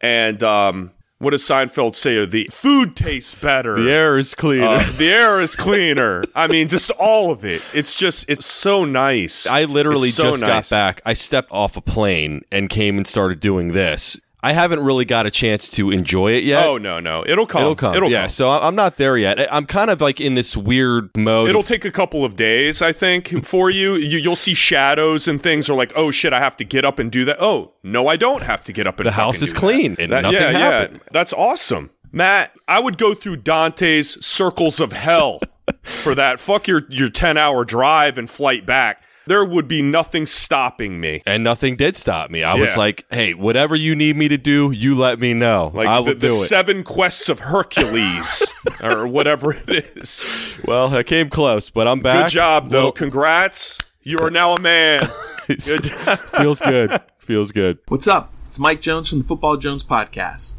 And 0.01 0.41
um, 0.45 0.93
what 1.19 1.31
does 1.31 1.43
Seinfeld 1.43 1.97
say? 1.97 2.25
The 2.25 2.49
food 2.53 2.95
tastes 2.95 3.35
better. 3.35 3.75
the 3.75 3.91
air 3.91 4.19
is 4.19 4.35
cleaner. 4.35 4.67
Uh, 4.67 4.93
the 4.93 5.11
air 5.11 5.41
is 5.41 5.57
cleaner. 5.57 6.23
I 6.35 6.47
mean, 6.47 6.69
just 6.69 6.91
all 6.93 7.33
of 7.33 7.45
it. 7.45 7.63
It's 7.75 7.95
just, 7.95 8.31
it's 8.31 8.47
so 8.47 8.85
nice. 8.85 9.47
I 9.47 9.65
literally 9.65 10.11
so 10.11 10.31
just 10.31 10.43
nice. 10.43 10.71
got 10.71 10.71
back. 10.71 11.03
I 11.05 11.15
stepped 11.15 11.51
off 11.51 11.77
a 11.77 11.81
plane 11.81 12.43
and 12.53 12.71
came 12.71 12.97
and 12.99 13.07
started 13.07 13.41
doing 13.41 13.73
this. 13.73 14.21
I 14.41 14.53
haven't 14.53 14.81
really 14.81 15.05
got 15.05 15.27
a 15.27 15.33
chance 15.33 15.69
to 15.71 15.91
enjoy 15.91 16.33
it 16.33 16.45
yet. 16.45 16.65
Oh 16.65 16.79
no, 16.79 17.01
no, 17.01 17.25
it'll 17.27 17.47
come. 17.47 17.63
It'll 17.63 17.75
come. 17.75 17.97
It'll 17.97 18.11
yeah, 18.11 18.23
come. 18.23 18.31
so 18.31 18.51
I'm 18.51 18.77
not 18.77 18.97
there 18.97 19.17
yet. 19.17 19.53
I'm 19.53 19.67
kind 19.67 19.91
of 19.91 20.01
like 20.01 20.21
in 20.21 20.35
this 20.35 20.57
weird 20.57 21.11
mode. 21.17 21.49
It'll 21.49 21.65
take 21.65 21.85
a 21.85 21.91
couple 21.91 22.25
of 22.25 22.35
days, 22.35 22.81
I 22.81 22.93
think, 22.93 23.45
for 23.45 23.69
you. 23.69 23.95
you. 23.97 24.19
You'll 24.19 24.37
see 24.37 24.55
shadows 24.55 25.27
and 25.27 25.43
things 25.43 25.69
are 25.69 25.75
like, 25.75 25.93
oh 25.97 26.13
shit, 26.13 26.33
I 26.33 26.39
have 26.39 26.57
to 26.59 26.65
get 26.65 26.85
up 26.85 27.01
and 27.01 27.11
do 27.11 27.25
that. 27.25 27.39
Oh 27.41 27.73
no, 27.83 28.07
I 28.07 28.17
don't 28.17 28.43
have 28.45 28.63
to 28.65 28.73
get 28.73 28.87
up 28.87 29.01
and. 29.01 29.07
The 29.07 29.13
house 29.13 29.43
is 29.43 29.53
clean 29.53 29.97
that. 29.97 30.03
and 30.03 30.13
That- 30.13 30.23
nothing 30.23 30.41
yeah, 30.41 30.51
happened. 30.53 31.01
yeah, 31.03 31.09
that's 31.11 31.33
awesome, 31.33 31.91
Matt. 32.13 32.53
I 32.69 32.79
would 32.79 32.97
go 32.97 33.15
through 33.15 33.39
Dante's 33.39 34.25
circles 34.25 34.79
of 34.79 34.93
hell 34.93 35.41
for 35.83 36.15
that. 36.15 36.39
Fuck 36.39 36.69
your 36.69 36.83
your 36.89 37.11
ten 37.11 37.37
hour 37.37 37.65
drive 37.65 38.17
and 38.17 38.31
flight 38.31 38.65
back. 38.65 39.03
There 39.29 39.45
would 39.45 39.69
be 39.69 39.83
nothing 39.83 40.25
stopping 40.25 41.01
me. 41.01 41.23
and 41.27 41.45
nothing 41.45 41.77
did 41.77 41.97
stop 41.97 42.31
me. 42.31 42.43
I 42.43 42.55
was 42.55 42.77
like, 42.79 43.05
"Hey, 43.11 43.35
whatever 43.35 43.77
you 43.77 43.95
need 43.95 44.17
me 44.17 44.27
to 44.29 44.39
do, 44.39 44.71
you 44.71 44.95
let 44.95 45.21
me 45.21 45.35
know. 45.35 45.71
Like 45.75 45.87
I 45.87 45.99
will 45.99 46.07
the, 46.07 46.15
the 46.15 46.29
do 46.29 46.35
it." 46.35 46.47
seven 46.47 46.83
quests 46.83 47.29
of 47.29 47.41
Hercules 47.41 48.51
or 48.83 49.07
whatever 49.07 49.53
it 49.53 49.69
is. 49.97 50.21
well, 50.65 50.95
I 50.95 51.03
came 51.03 51.29
close, 51.29 51.69
but 51.69 51.87
I'm 51.87 52.01
back. 52.01 52.25
Good 52.27 52.33
job, 52.33 52.71
though. 52.71 52.85
Well, 52.85 52.93
Congrats. 52.93 53.79
You 54.03 54.19
are 54.21 54.31
now 54.31 54.55
a 54.55 54.61
man. 54.61 55.03
Good 55.49 55.91
feels 56.39 56.61
good. 56.63 56.99
Feels 57.19 57.53
good. 57.53 57.79
What's 57.89 58.09
up? 58.09 58.33
It's 58.47 58.59
Mike 58.59 58.81
Jones 58.81 59.11
from 59.11 59.19
the 59.19 59.25
Football 59.27 59.59
Jones 59.59 59.85
Podcast. 59.85 60.55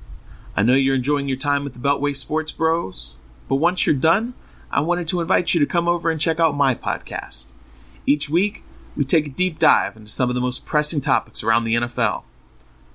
I 0.55 0.61
know 0.61 0.73
you're 0.73 0.95
enjoying 0.95 1.27
your 1.27 1.37
time 1.37 1.63
with 1.63 1.73
the 1.73 1.79
Beltway 1.79 2.15
Sports 2.15 2.51
Bros. 2.51 3.15
But 3.47 3.55
once 3.55 3.87
you're 3.87 3.95
done, 3.95 4.35
I 4.69 4.81
wanted 4.81 5.07
to 5.07 5.21
invite 5.21 5.55
you 5.55 5.59
to 5.59 5.65
come 5.65 5.87
over 5.87 6.11
and 6.11 6.21
check 6.21 6.39
out 6.39 6.55
my 6.55 6.75
podcast. 6.75 7.47
Each 8.09 8.27
week, 8.27 8.63
we 8.97 9.05
take 9.05 9.27
a 9.27 9.29
deep 9.29 9.59
dive 9.59 9.95
into 9.95 10.09
some 10.09 10.29
of 10.29 10.35
the 10.35 10.41
most 10.41 10.65
pressing 10.65 10.99
topics 10.99 11.43
around 11.43 11.63
the 11.63 11.75
NFL. 11.75 12.23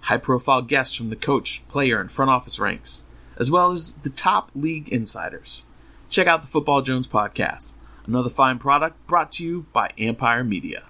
High 0.01 0.17
profile 0.17 0.61
guests 0.61 0.97
from 0.97 1.09
the 1.09 1.15
coach, 1.15 1.63
player, 1.69 2.01
and 2.01 2.11
front 2.11 2.33
office 2.33 2.59
ranks, 2.59 3.05
as 3.37 3.49
well 3.49 3.71
as 3.71 3.93
the 3.93 4.11
top 4.11 4.51
league 4.57 4.89
insiders. 4.89 5.67
Check 6.09 6.27
out 6.27 6.41
the 6.41 6.49
Football 6.49 6.83
Jones 6.83 7.07
podcast, 7.07 7.77
another 8.09 8.29
fine 8.29 8.59
product 8.59 9.07
brought 9.07 9.31
to 9.33 9.45
you 9.45 9.67
by 9.73 9.91
Empire 9.97 10.43
Media. 10.43 10.83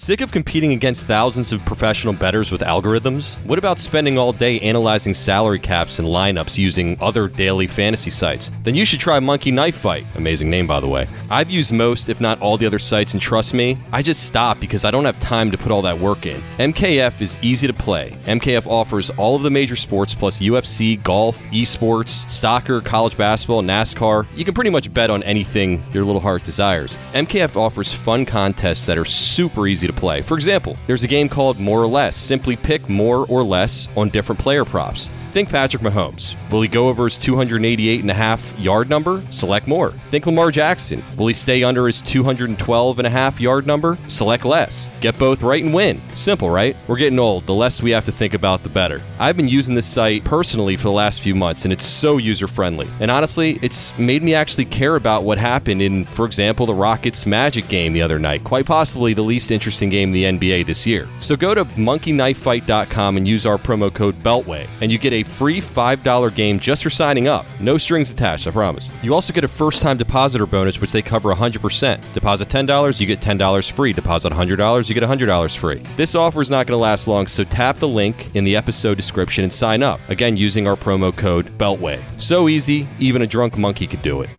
Sick 0.00 0.20
of 0.20 0.30
competing 0.30 0.70
against 0.70 1.06
thousands 1.06 1.52
of 1.52 1.64
professional 1.64 2.14
bettors 2.14 2.52
with 2.52 2.60
algorithms? 2.60 3.34
What 3.44 3.58
about 3.58 3.80
spending 3.80 4.16
all 4.16 4.32
day 4.32 4.60
analyzing 4.60 5.12
salary 5.12 5.58
caps 5.58 5.98
and 5.98 6.06
lineups 6.06 6.56
using 6.56 6.96
other 7.00 7.26
daily 7.26 7.66
fantasy 7.66 8.10
sites? 8.10 8.52
Then 8.62 8.76
you 8.76 8.84
should 8.84 9.00
try 9.00 9.18
Monkey 9.18 9.50
Knife 9.50 9.74
Fight. 9.74 10.06
Amazing 10.14 10.50
name, 10.50 10.68
by 10.68 10.78
the 10.78 10.86
way. 10.86 11.08
I've 11.28 11.50
used 11.50 11.72
most, 11.72 12.08
if 12.08 12.20
not 12.20 12.40
all, 12.40 12.56
the 12.56 12.64
other 12.64 12.78
sites, 12.78 13.12
and 13.12 13.20
trust 13.20 13.54
me, 13.54 13.76
I 13.92 14.02
just 14.02 14.22
stop 14.22 14.60
because 14.60 14.84
I 14.84 14.92
don't 14.92 15.04
have 15.04 15.18
time 15.18 15.50
to 15.50 15.58
put 15.58 15.72
all 15.72 15.82
that 15.82 15.98
work 15.98 16.26
in. 16.26 16.40
MKF 16.58 17.20
is 17.20 17.36
easy 17.42 17.66
to 17.66 17.72
play. 17.72 18.16
MKF 18.26 18.68
offers 18.68 19.10
all 19.10 19.34
of 19.34 19.42
the 19.42 19.50
major 19.50 19.74
sports 19.74 20.14
plus 20.14 20.38
UFC, 20.38 21.02
golf, 21.02 21.42
esports, 21.46 22.30
soccer, 22.30 22.80
college 22.80 23.16
basketball, 23.16 23.64
NASCAR. 23.64 24.28
You 24.36 24.44
can 24.44 24.54
pretty 24.54 24.70
much 24.70 24.94
bet 24.94 25.10
on 25.10 25.24
anything 25.24 25.82
your 25.92 26.04
little 26.04 26.20
heart 26.20 26.44
desires. 26.44 26.96
MKF 27.14 27.56
offers 27.56 27.92
fun 27.92 28.24
contests 28.24 28.86
that 28.86 28.96
are 28.96 29.04
super 29.04 29.66
easy 29.66 29.87
to 29.88 29.92
play. 29.92 30.22
For 30.22 30.34
example, 30.34 30.76
there's 30.86 31.02
a 31.02 31.08
game 31.08 31.28
called 31.28 31.58
More 31.58 31.82
or 31.82 31.86
Less. 31.88 32.16
Simply 32.16 32.54
pick 32.54 32.88
more 32.88 33.26
or 33.26 33.42
less 33.42 33.88
on 33.96 34.08
different 34.08 34.40
player 34.40 34.64
props. 34.64 35.10
Think 35.30 35.50
Patrick 35.50 35.82
Mahomes. 35.82 36.34
Will 36.50 36.62
he 36.62 36.68
go 36.68 36.88
over 36.88 37.04
his 37.04 37.18
288 37.18 38.00
and 38.00 38.10
a 38.10 38.14
half 38.14 38.58
yard 38.58 38.88
number? 38.88 39.22
Select 39.30 39.66
more. 39.66 39.90
Think 40.10 40.26
Lamar 40.26 40.50
Jackson. 40.50 41.04
Will 41.16 41.26
he 41.26 41.34
stay 41.34 41.62
under 41.62 41.86
his 41.86 42.00
212 42.00 42.98
and 42.98 43.06
a 43.06 43.10
half 43.10 43.40
yard 43.40 43.66
number? 43.66 43.98
Select 44.08 44.44
less. 44.44 44.88
Get 45.00 45.18
both 45.18 45.42
right 45.42 45.62
and 45.62 45.74
win. 45.74 46.00
Simple, 46.14 46.50
right? 46.50 46.76
We're 46.86 46.96
getting 46.96 47.18
old. 47.18 47.46
The 47.46 47.54
less 47.54 47.82
we 47.82 47.90
have 47.90 48.06
to 48.06 48.12
think 48.12 48.34
about, 48.34 48.62
the 48.62 48.68
better. 48.68 49.02
I've 49.20 49.36
been 49.36 49.48
using 49.48 49.74
this 49.74 49.86
site 49.86 50.24
personally 50.24 50.76
for 50.76 50.84
the 50.84 50.92
last 50.92 51.20
few 51.20 51.34
months, 51.34 51.64
and 51.64 51.72
it's 51.72 51.84
so 51.84 52.16
user 52.16 52.48
friendly. 52.48 52.88
And 52.98 53.10
honestly, 53.10 53.58
it's 53.62 53.96
made 53.98 54.22
me 54.22 54.34
actually 54.34 54.64
care 54.64 54.96
about 54.96 55.24
what 55.24 55.38
happened 55.38 55.82
in, 55.82 56.06
for 56.06 56.24
example, 56.24 56.66
the 56.66 56.74
Rockets 56.74 57.26
Magic 57.26 57.68
game 57.68 57.92
the 57.92 58.02
other 58.02 58.18
night. 58.18 58.44
Quite 58.44 58.66
possibly 58.66 59.14
the 59.14 59.22
least 59.22 59.50
interesting 59.50 59.90
game 59.90 60.14
in 60.14 60.40
the 60.40 60.48
NBA 60.48 60.66
this 60.66 60.86
year. 60.86 61.06
So 61.20 61.36
go 61.36 61.54
to 61.54 61.64
monkeyknifefight.com 61.64 63.16
and 63.16 63.28
use 63.28 63.46
our 63.46 63.58
promo 63.58 63.92
code 63.92 64.22
BELTWAY, 64.22 64.66
and 64.80 64.90
you 64.90 64.98
get 64.98 65.12
a 65.12 65.22
free 65.28 65.60
$5 65.60 66.34
game 66.34 66.58
just 66.58 66.82
for 66.82 66.90
signing 66.90 67.28
up. 67.28 67.46
No 67.60 67.78
strings 67.78 68.10
attached, 68.10 68.46
I 68.46 68.50
promise. 68.50 68.90
You 69.02 69.14
also 69.14 69.32
get 69.32 69.44
a 69.44 69.48
first 69.48 69.82
time 69.82 69.96
depositor 69.96 70.46
bonus, 70.46 70.80
which 70.80 70.92
they 70.92 71.02
cover 71.02 71.34
100%. 71.34 72.12
Deposit 72.14 72.48
$10, 72.48 73.00
you 73.00 73.06
get 73.06 73.20
$10 73.20 73.70
free. 73.72 73.92
Deposit 73.92 74.32
$100, 74.32 74.88
you 74.88 74.94
get 74.94 75.02
$100 75.04 75.56
free. 75.56 75.78
This 75.96 76.14
offer 76.14 76.42
is 76.42 76.50
not 76.50 76.66
going 76.66 76.76
to 76.78 76.82
last 76.82 77.06
long, 77.06 77.26
so 77.26 77.44
tap 77.44 77.76
the 77.76 77.88
link 77.88 78.34
in 78.34 78.44
the 78.44 78.56
episode 78.56 78.96
description 78.96 79.44
and 79.44 79.52
sign 79.52 79.82
up. 79.82 80.00
Again, 80.08 80.36
using 80.36 80.66
our 80.66 80.76
promo 80.76 81.14
code 81.16 81.56
BELTWAY. 81.58 82.02
So 82.18 82.48
easy, 82.48 82.88
even 82.98 83.22
a 83.22 83.26
drunk 83.26 83.56
monkey 83.58 83.86
could 83.86 84.02
do 84.02 84.22
it. 84.22 84.30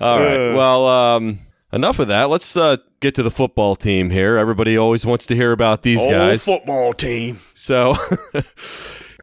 All 0.00 0.18
right. 0.18 0.54
Well, 0.54 0.86
um, 0.86 1.38
enough 1.72 1.98
of 1.98 2.08
that. 2.08 2.24
Let's 2.30 2.56
uh, 2.56 2.76
get 3.00 3.14
to 3.16 3.22
the 3.22 3.30
football 3.30 3.74
team 3.76 4.10
here. 4.10 4.36
Everybody 4.36 4.76
always 4.76 5.04
wants 5.04 5.26
to 5.26 5.34
hear 5.34 5.50
about 5.52 5.82
these 5.82 6.00
Old 6.00 6.10
guys. 6.10 6.44
football 6.44 6.92
team. 6.94 7.40
So 7.54 7.96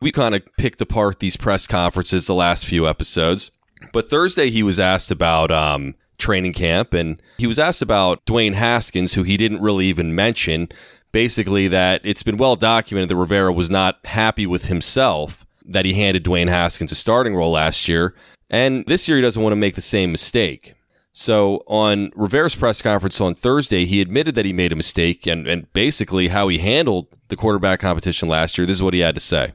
we 0.06 0.12
kind 0.12 0.36
of 0.36 0.44
picked 0.56 0.80
apart 0.82 1.18
these 1.20 1.36
press 1.36 1.66
conferences 1.66 2.28
the 2.28 2.34
last 2.36 2.64
few 2.64 2.88
episodes. 2.88 3.50
But 3.92 4.08
Thursday 4.08 4.52
he 4.52 4.62
was 4.62 4.80
asked 4.80 5.10
about 5.10 5.50
um, 5.50 5.96
training 6.20 6.54
camp 6.54 6.94
and 6.94 7.20
he 7.40 7.48
was 7.48 7.58
asked 7.58 7.82
about 7.82 8.24
Dwayne 8.28 8.54
Haskins, 8.54 9.16
who 9.16 9.24
he 9.24 9.36
didn't 9.36 9.64
really 9.64 9.88
even 9.88 10.14
mention. 10.14 10.70
Basically, 11.12 11.68
that 11.70 12.02
it's 12.04 12.22
been 12.22 12.38
well 12.38 12.56
documented 12.56 13.10
that 13.10 13.16
Rivera 13.16 13.52
was 13.52 13.72
not 13.72 13.98
happy 14.06 14.46
with 14.46 14.66
himself 14.66 15.44
that 15.66 15.86
he 15.86 15.96
handed 15.96 16.24
Dwayne 16.24 16.50
Haskins 16.50 16.92
a 16.92 16.96
starting 16.96 17.34
role 17.34 17.54
last 17.54 17.88
year. 17.88 18.14
And 18.52 18.86
this 18.86 19.08
year 19.08 19.18
he 19.18 19.24
doesn't 19.24 19.42
want 19.42 19.54
to 19.54 19.58
make 19.58 19.74
the 19.74 19.82
same 19.82 20.12
mistake. 20.12 20.76
So 21.14 21.64
on 21.66 22.12
Rivera's 22.14 22.54
press 22.54 22.80
conference 22.80 23.20
on 23.20 23.34
Thursday, 23.34 23.86
he 23.86 24.02
admitted 24.02 24.36
that 24.36 24.46
he 24.46 24.54
made 24.54 24.72
a 24.72 24.76
mistake 24.76 25.26
and, 25.26 25.48
and 25.48 25.74
basically 25.74 26.28
how 26.28 26.48
he 26.48 26.60
handled 26.60 27.08
the 27.30 27.36
quarterback 27.36 27.80
competition 27.80 28.30
last 28.30 28.56
year. 28.56 28.68
This 28.68 28.78
is 28.78 28.84
what 28.84 28.94
he 28.94 29.00
had 29.00 29.16
to 29.16 29.22
say. 29.22 29.54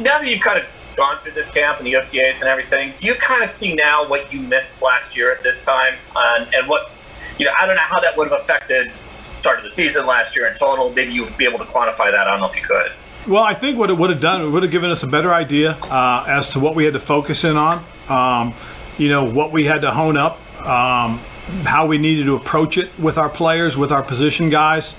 Now 0.00 0.18
that 0.18 0.26
you've 0.26 0.40
kind 0.40 0.58
of 0.58 0.64
gone 0.96 1.18
through 1.18 1.32
this 1.32 1.48
camp 1.48 1.78
and 1.78 1.86
the 1.86 1.92
OTAs 1.92 2.40
and 2.40 2.48
everything, 2.48 2.94
do 2.96 3.06
you 3.06 3.14
kind 3.16 3.42
of 3.42 3.50
see 3.50 3.74
now 3.74 4.08
what 4.08 4.32
you 4.32 4.40
missed 4.40 4.80
last 4.80 5.14
year 5.14 5.30
at 5.30 5.42
this 5.42 5.62
time, 5.62 5.94
and, 6.16 6.54
and 6.54 6.68
what 6.68 6.90
you 7.38 7.44
know? 7.44 7.52
I 7.58 7.66
don't 7.66 7.76
know 7.76 7.82
how 7.82 8.00
that 8.00 8.16
would 8.16 8.30
have 8.30 8.40
affected 8.40 8.90
start 9.22 9.58
of 9.58 9.64
the 9.64 9.70
season 9.70 10.06
last 10.06 10.34
year 10.34 10.46
in 10.46 10.54
total. 10.54 10.90
Maybe 10.90 11.12
you 11.12 11.24
would 11.24 11.36
be 11.36 11.44
able 11.44 11.58
to 11.58 11.66
quantify 11.66 12.10
that. 12.10 12.26
I 12.26 12.30
don't 12.30 12.40
know 12.40 12.48
if 12.48 12.56
you 12.56 12.62
could. 12.62 12.92
Well, 13.28 13.42
I 13.42 13.52
think 13.52 13.76
what 13.78 13.90
it 13.90 13.98
would 13.98 14.08
have 14.08 14.20
done, 14.20 14.40
it 14.40 14.48
would 14.48 14.62
have 14.62 14.72
given 14.72 14.90
us 14.90 15.02
a 15.02 15.06
better 15.06 15.34
idea 15.34 15.72
uh, 15.72 16.24
as 16.26 16.48
to 16.50 16.60
what 16.60 16.74
we 16.74 16.84
had 16.86 16.94
to 16.94 17.00
focus 17.00 17.44
in 17.44 17.56
on. 17.56 17.84
Um, 18.08 18.54
you 18.96 19.10
know, 19.10 19.24
what 19.24 19.52
we 19.52 19.66
had 19.66 19.82
to 19.82 19.90
hone 19.90 20.16
up, 20.16 20.38
um, 20.66 21.18
how 21.64 21.86
we 21.86 21.98
needed 21.98 22.24
to 22.24 22.36
approach 22.36 22.78
it 22.78 22.90
with 22.98 23.18
our 23.18 23.28
players, 23.28 23.76
with 23.76 23.92
our 23.92 24.02
position 24.02 24.48
guys. 24.48 24.94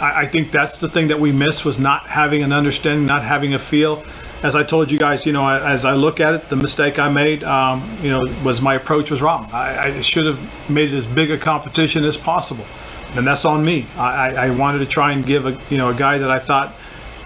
I, 0.00 0.22
I 0.22 0.26
think 0.26 0.52
that's 0.52 0.78
the 0.78 0.88
thing 0.88 1.08
that 1.08 1.18
we 1.18 1.32
missed 1.32 1.64
was 1.64 1.78
not 1.78 2.06
having 2.06 2.42
an 2.42 2.52
understanding, 2.52 3.06
not 3.06 3.24
having 3.24 3.54
a 3.54 3.58
feel. 3.58 4.02
As 4.42 4.56
I 4.56 4.62
told 4.62 4.90
you 4.90 4.98
guys, 4.98 5.26
you 5.26 5.32
know, 5.32 5.46
as 5.46 5.84
I 5.84 5.92
look 5.92 6.18
at 6.18 6.34
it, 6.34 6.48
the 6.48 6.56
mistake 6.56 6.98
I 6.98 7.10
made, 7.10 7.44
um, 7.44 7.98
you 8.02 8.10
know, 8.10 8.20
was 8.42 8.62
my 8.62 8.74
approach 8.74 9.10
was 9.10 9.20
wrong. 9.20 9.50
I, 9.52 9.98
I, 9.98 10.00
should 10.00 10.24
have 10.24 10.40
made 10.70 10.94
it 10.94 10.96
as 10.96 11.06
big 11.06 11.30
a 11.30 11.36
competition 11.36 12.04
as 12.04 12.16
possible, 12.16 12.64
and 13.12 13.26
that's 13.26 13.44
on 13.44 13.62
me. 13.62 13.86
I, 13.98 14.46
I 14.46 14.50
wanted 14.50 14.78
to 14.78 14.86
try 14.86 15.12
and 15.12 15.26
give 15.26 15.44
a, 15.44 15.60
you 15.68 15.76
know, 15.76 15.90
a 15.90 15.94
guy 15.94 16.16
that 16.16 16.30
I 16.30 16.38
thought 16.38 16.74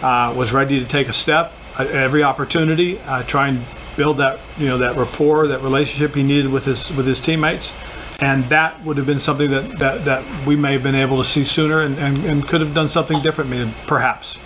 uh, 0.00 0.34
was 0.36 0.52
ready 0.52 0.80
to 0.80 0.86
take 0.86 1.08
a 1.08 1.12
step 1.12 1.52
at 1.78 1.86
every 1.88 2.24
opportunity, 2.24 2.98
uh, 3.00 3.22
try 3.22 3.46
and 3.46 3.64
build 3.96 4.18
that, 4.18 4.40
you 4.58 4.66
know, 4.66 4.78
that 4.78 4.96
rapport, 4.96 5.46
that 5.46 5.62
relationship 5.62 6.16
he 6.16 6.24
needed 6.24 6.50
with 6.50 6.64
his 6.64 6.90
with 6.92 7.06
his 7.06 7.20
teammates 7.20 7.72
and 8.20 8.44
that 8.44 8.82
would 8.84 8.96
have 8.96 9.06
been 9.06 9.18
something 9.18 9.50
that, 9.50 9.78
that, 9.78 10.04
that 10.04 10.46
we 10.46 10.56
may 10.56 10.72
have 10.72 10.82
been 10.82 10.94
able 10.94 11.18
to 11.18 11.28
see 11.28 11.44
sooner 11.44 11.80
and, 11.80 11.98
and, 11.98 12.24
and 12.24 12.46
could 12.46 12.60
have 12.60 12.72
done 12.72 12.88
something 12.88 13.20
differently, 13.22 13.72
perhaps. 13.86 14.38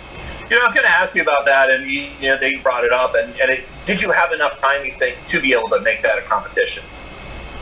You 0.49 0.55
know, 0.55 0.63
I 0.63 0.65
was 0.65 0.73
going 0.73 0.85
to 0.85 0.91
ask 0.91 1.13
you 1.13 1.21
about 1.21 1.45
that, 1.45 1.69
and 1.69 1.85
you, 1.85 2.09
you 2.19 2.29
know, 2.29 2.37
they 2.37 2.55
brought 2.55 2.83
it 2.83 2.91
up. 2.91 3.13
And, 3.13 3.39
and 3.39 3.51
it, 3.51 3.65
did 3.85 4.01
you 4.01 4.11
have 4.11 4.31
enough 4.31 4.57
time, 4.57 4.83
you 4.83 4.91
think, 4.91 5.17
to 5.27 5.39
be 5.39 5.53
able 5.53 5.69
to 5.69 5.79
make 5.81 6.01
that 6.01 6.17
a 6.17 6.23
competition? 6.23 6.83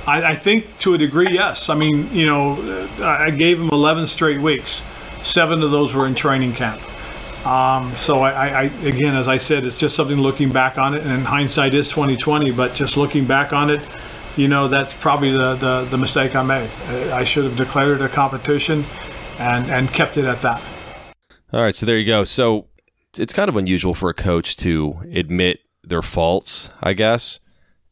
I, 0.06 0.29
I 0.29 0.36
think 0.36 0.77
to 0.79 0.94
a 0.94 0.98
degree, 0.98 1.27
yes. 1.29 1.67
I 1.67 1.75
mean, 1.75 2.10
you 2.13 2.25
know, 2.25 2.88
I 3.01 3.29
gave 3.29 3.60
him 3.60 3.70
11 3.70 4.08
straight 4.08 4.39
weeks. 4.39 4.82
Seven 5.24 5.62
of 5.62 5.72
those 5.72 5.94
were 5.94 6.08
in 6.08 6.15
training 6.15 6.53
camp. 6.53 6.82
Um, 7.46 7.94
so 7.98 8.22
I, 8.22 8.48
I, 8.48 8.63
again, 8.86 9.15
as 9.15 9.27
I 9.27 9.38
said, 9.38 9.65
it's 9.65 9.75
just 9.75 9.96
something 9.96 10.17
looking 10.17 10.50
back 10.50 10.77
on 10.77 10.96
it, 10.96 11.06
and 11.06 11.25
hindsight 11.25 11.74
is 11.74 11.89
2020. 11.89 12.51
But 12.51 12.74
just 12.74 12.96
looking 12.96 13.25
back 13.25 13.51
on 13.51 13.70
it, 13.70 13.82
you 14.38 14.48
know, 14.48 14.70
that's 14.70 14.94
probably 14.94 15.32
the, 15.32 15.56
the, 15.56 15.88
the 15.91 15.98
mistake 15.98 16.36
I 16.36 16.44
made. 16.44 16.70
I 17.12 17.25
should 17.25 17.44
have 17.44 17.58
declared 17.58 18.00
it 18.00 18.06
a 18.06 18.10
competition 18.10 18.86
and, 19.39 19.70
and 19.70 19.91
kept 19.91 20.15
it 20.15 20.24
at 20.24 20.41
that. 20.41 20.62
All 21.51 21.62
right, 21.62 21.75
so 21.75 21.86
there 21.86 21.98
you 21.98 22.06
go. 22.06 22.24
So 22.24 22.67
it's 23.19 23.33
kind 23.33 23.50
of 23.50 23.55
unusual 23.55 23.93
for 23.93 24.09
a 24.09 24.13
coach 24.13 24.55
to 24.57 25.00
admit 25.12 25.62
their 25.83 26.01
faults, 26.01 26.69
I 26.81 26.93
guess. 26.93 27.39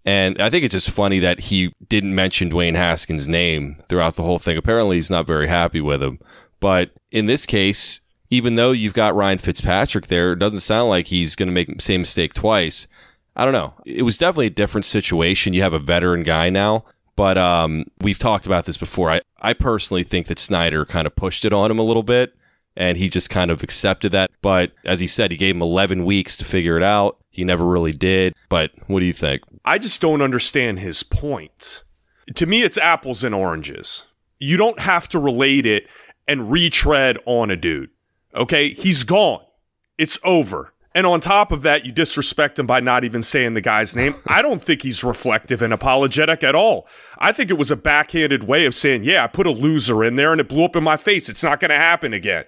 And 0.06 0.40
I 0.40 0.50
think 0.50 0.64
it's 0.64 0.74
just 0.74 0.92
funny 0.92 1.20
that 1.20 1.40
he 1.40 1.74
didn't 1.90 2.14
mention 2.14 2.52
Dwayne 2.52 2.76
Haskins' 2.76 3.28
name 3.28 3.78
throughout 3.90 4.16
the 4.16 4.24
whole 4.24 4.38
thing. 4.38 4.56
Apparently, 4.58 4.98
he's 4.98 5.10
not 5.10 5.26
very 5.26 5.48
happy 5.48 5.82
with 5.82 6.04
him. 6.04 6.20
But 6.60 6.92
in 7.12 7.26
this 7.26 7.46
case, 7.46 8.02
even 8.30 8.56
though 8.56 8.72
you've 8.72 8.94
got 8.94 9.16
Ryan 9.16 9.40
Fitzpatrick 9.40 10.08
there, 10.08 10.34
it 10.34 10.40
doesn't 10.40 10.60
sound 10.60 10.90
like 10.90 11.08
he's 11.08 11.36
going 11.36 11.48
to 11.48 11.54
make 11.54 11.76
the 11.76 11.82
same 11.82 12.02
mistake 12.02 12.34
twice. 12.34 12.88
I 13.36 13.44
don't 13.46 13.54
know. 13.54 13.74
It 13.86 14.04
was 14.04 14.18
definitely 14.18 14.48
a 14.48 14.52
different 14.52 14.86
situation. 14.86 15.54
You 15.54 15.62
have 15.62 15.74
a 15.74 15.80
veteran 15.80 16.24
guy 16.24 16.50
now, 16.50 16.86
but 17.16 17.38
um, 17.38 17.86
we've 18.02 18.20
talked 18.20 18.46
about 18.46 18.66
this 18.66 18.78
before. 18.78 19.12
I, 19.12 19.22
I 19.42 19.54
personally 19.54 20.04
think 20.04 20.28
that 20.28 20.40
Snyder 20.40 20.86
kind 20.86 21.08
of 21.08 21.16
pushed 21.16 21.46
it 21.46 21.54
on 21.54 21.72
him 21.72 21.80
a 21.80 21.84
little 21.84 22.04
bit, 22.04 22.36
and 22.76 22.98
he 22.98 23.10
just 23.10 23.30
kind 23.30 23.52
of 23.52 23.64
accepted 23.64 24.12
that. 24.12 24.32
But 24.42 24.72
as 24.84 25.00
he 25.00 25.08
said, 25.08 25.32
he 25.32 25.38
gave 25.38 25.56
him 25.56 25.62
11 25.62 26.06
weeks 26.06 26.38
to 26.38 26.46
figure 26.46 26.78
it 26.78 26.84
out. 26.84 27.18
He 27.30 27.44
never 27.44 27.66
really 27.66 27.92
did. 27.92 28.34
But 28.50 28.72
what 28.88 29.00
do 29.00 29.06
you 29.06 29.14
think? 29.14 29.42
I 29.64 29.78
just 29.78 30.02
don't 30.02 30.22
understand 30.22 30.80
his 30.80 31.04
point. 31.04 31.84
To 32.34 32.46
me, 32.46 32.64
it's 32.64 32.78
apples 32.78 33.24
and 33.24 33.36
oranges. 33.36 34.04
You 34.40 34.58
don't 34.58 34.80
have 34.80 35.08
to 35.10 35.20
relate 35.20 35.66
it 35.66 35.88
and 36.28 36.52
retread 36.52 37.18
on 37.26 37.52
a 37.52 37.56
dude. 37.56 37.90
Okay? 38.34 38.74
He's 38.74 39.04
gone. 39.04 39.44
It's 39.98 40.20
over. 40.24 40.74
And 40.94 41.06
on 41.06 41.20
top 41.20 41.52
of 41.52 41.62
that, 41.64 41.86
you 41.86 41.92
disrespect 41.92 42.58
him 42.58 42.66
by 42.66 42.80
not 42.80 43.04
even 43.04 43.22
saying 43.22 43.54
the 43.54 43.62
guy's 43.62 43.98
name. 43.98 44.16
I 44.28 44.42
don't 44.42 44.64
think 44.64 44.82
he's 44.82 45.04
reflective 45.04 45.62
and 45.62 45.74
apologetic 45.74 46.42
at 46.42 46.56
all. 46.56 46.88
I 47.18 47.34
think 47.34 47.50
it 47.50 47.58
was 47.58 47.70
a 47.70 47.76
backhanded 47.76 48.44
way 48.44 48.66
of 48.66 48.74
saying, 48.74 49.04
yeah, 49.04 49.26
I 49.26 49.28
put 49.28 49.46
a 49.46 49.52
loser 49.52 50.04
in 50.04 50.16
there 50.16 50.32
and 50.32 50.40
it 50.40 50.48
blew 50.48 50.64
up 50.64 50.76
in 50.76 50.84
my 50.84 50.98
face. 50.98 51.28
It's 51.28 51.44
not 51.44 51.60
going 51.60 51.70
to 51.70 51.76
happen 51.76 52.14
again. 52.14 52.46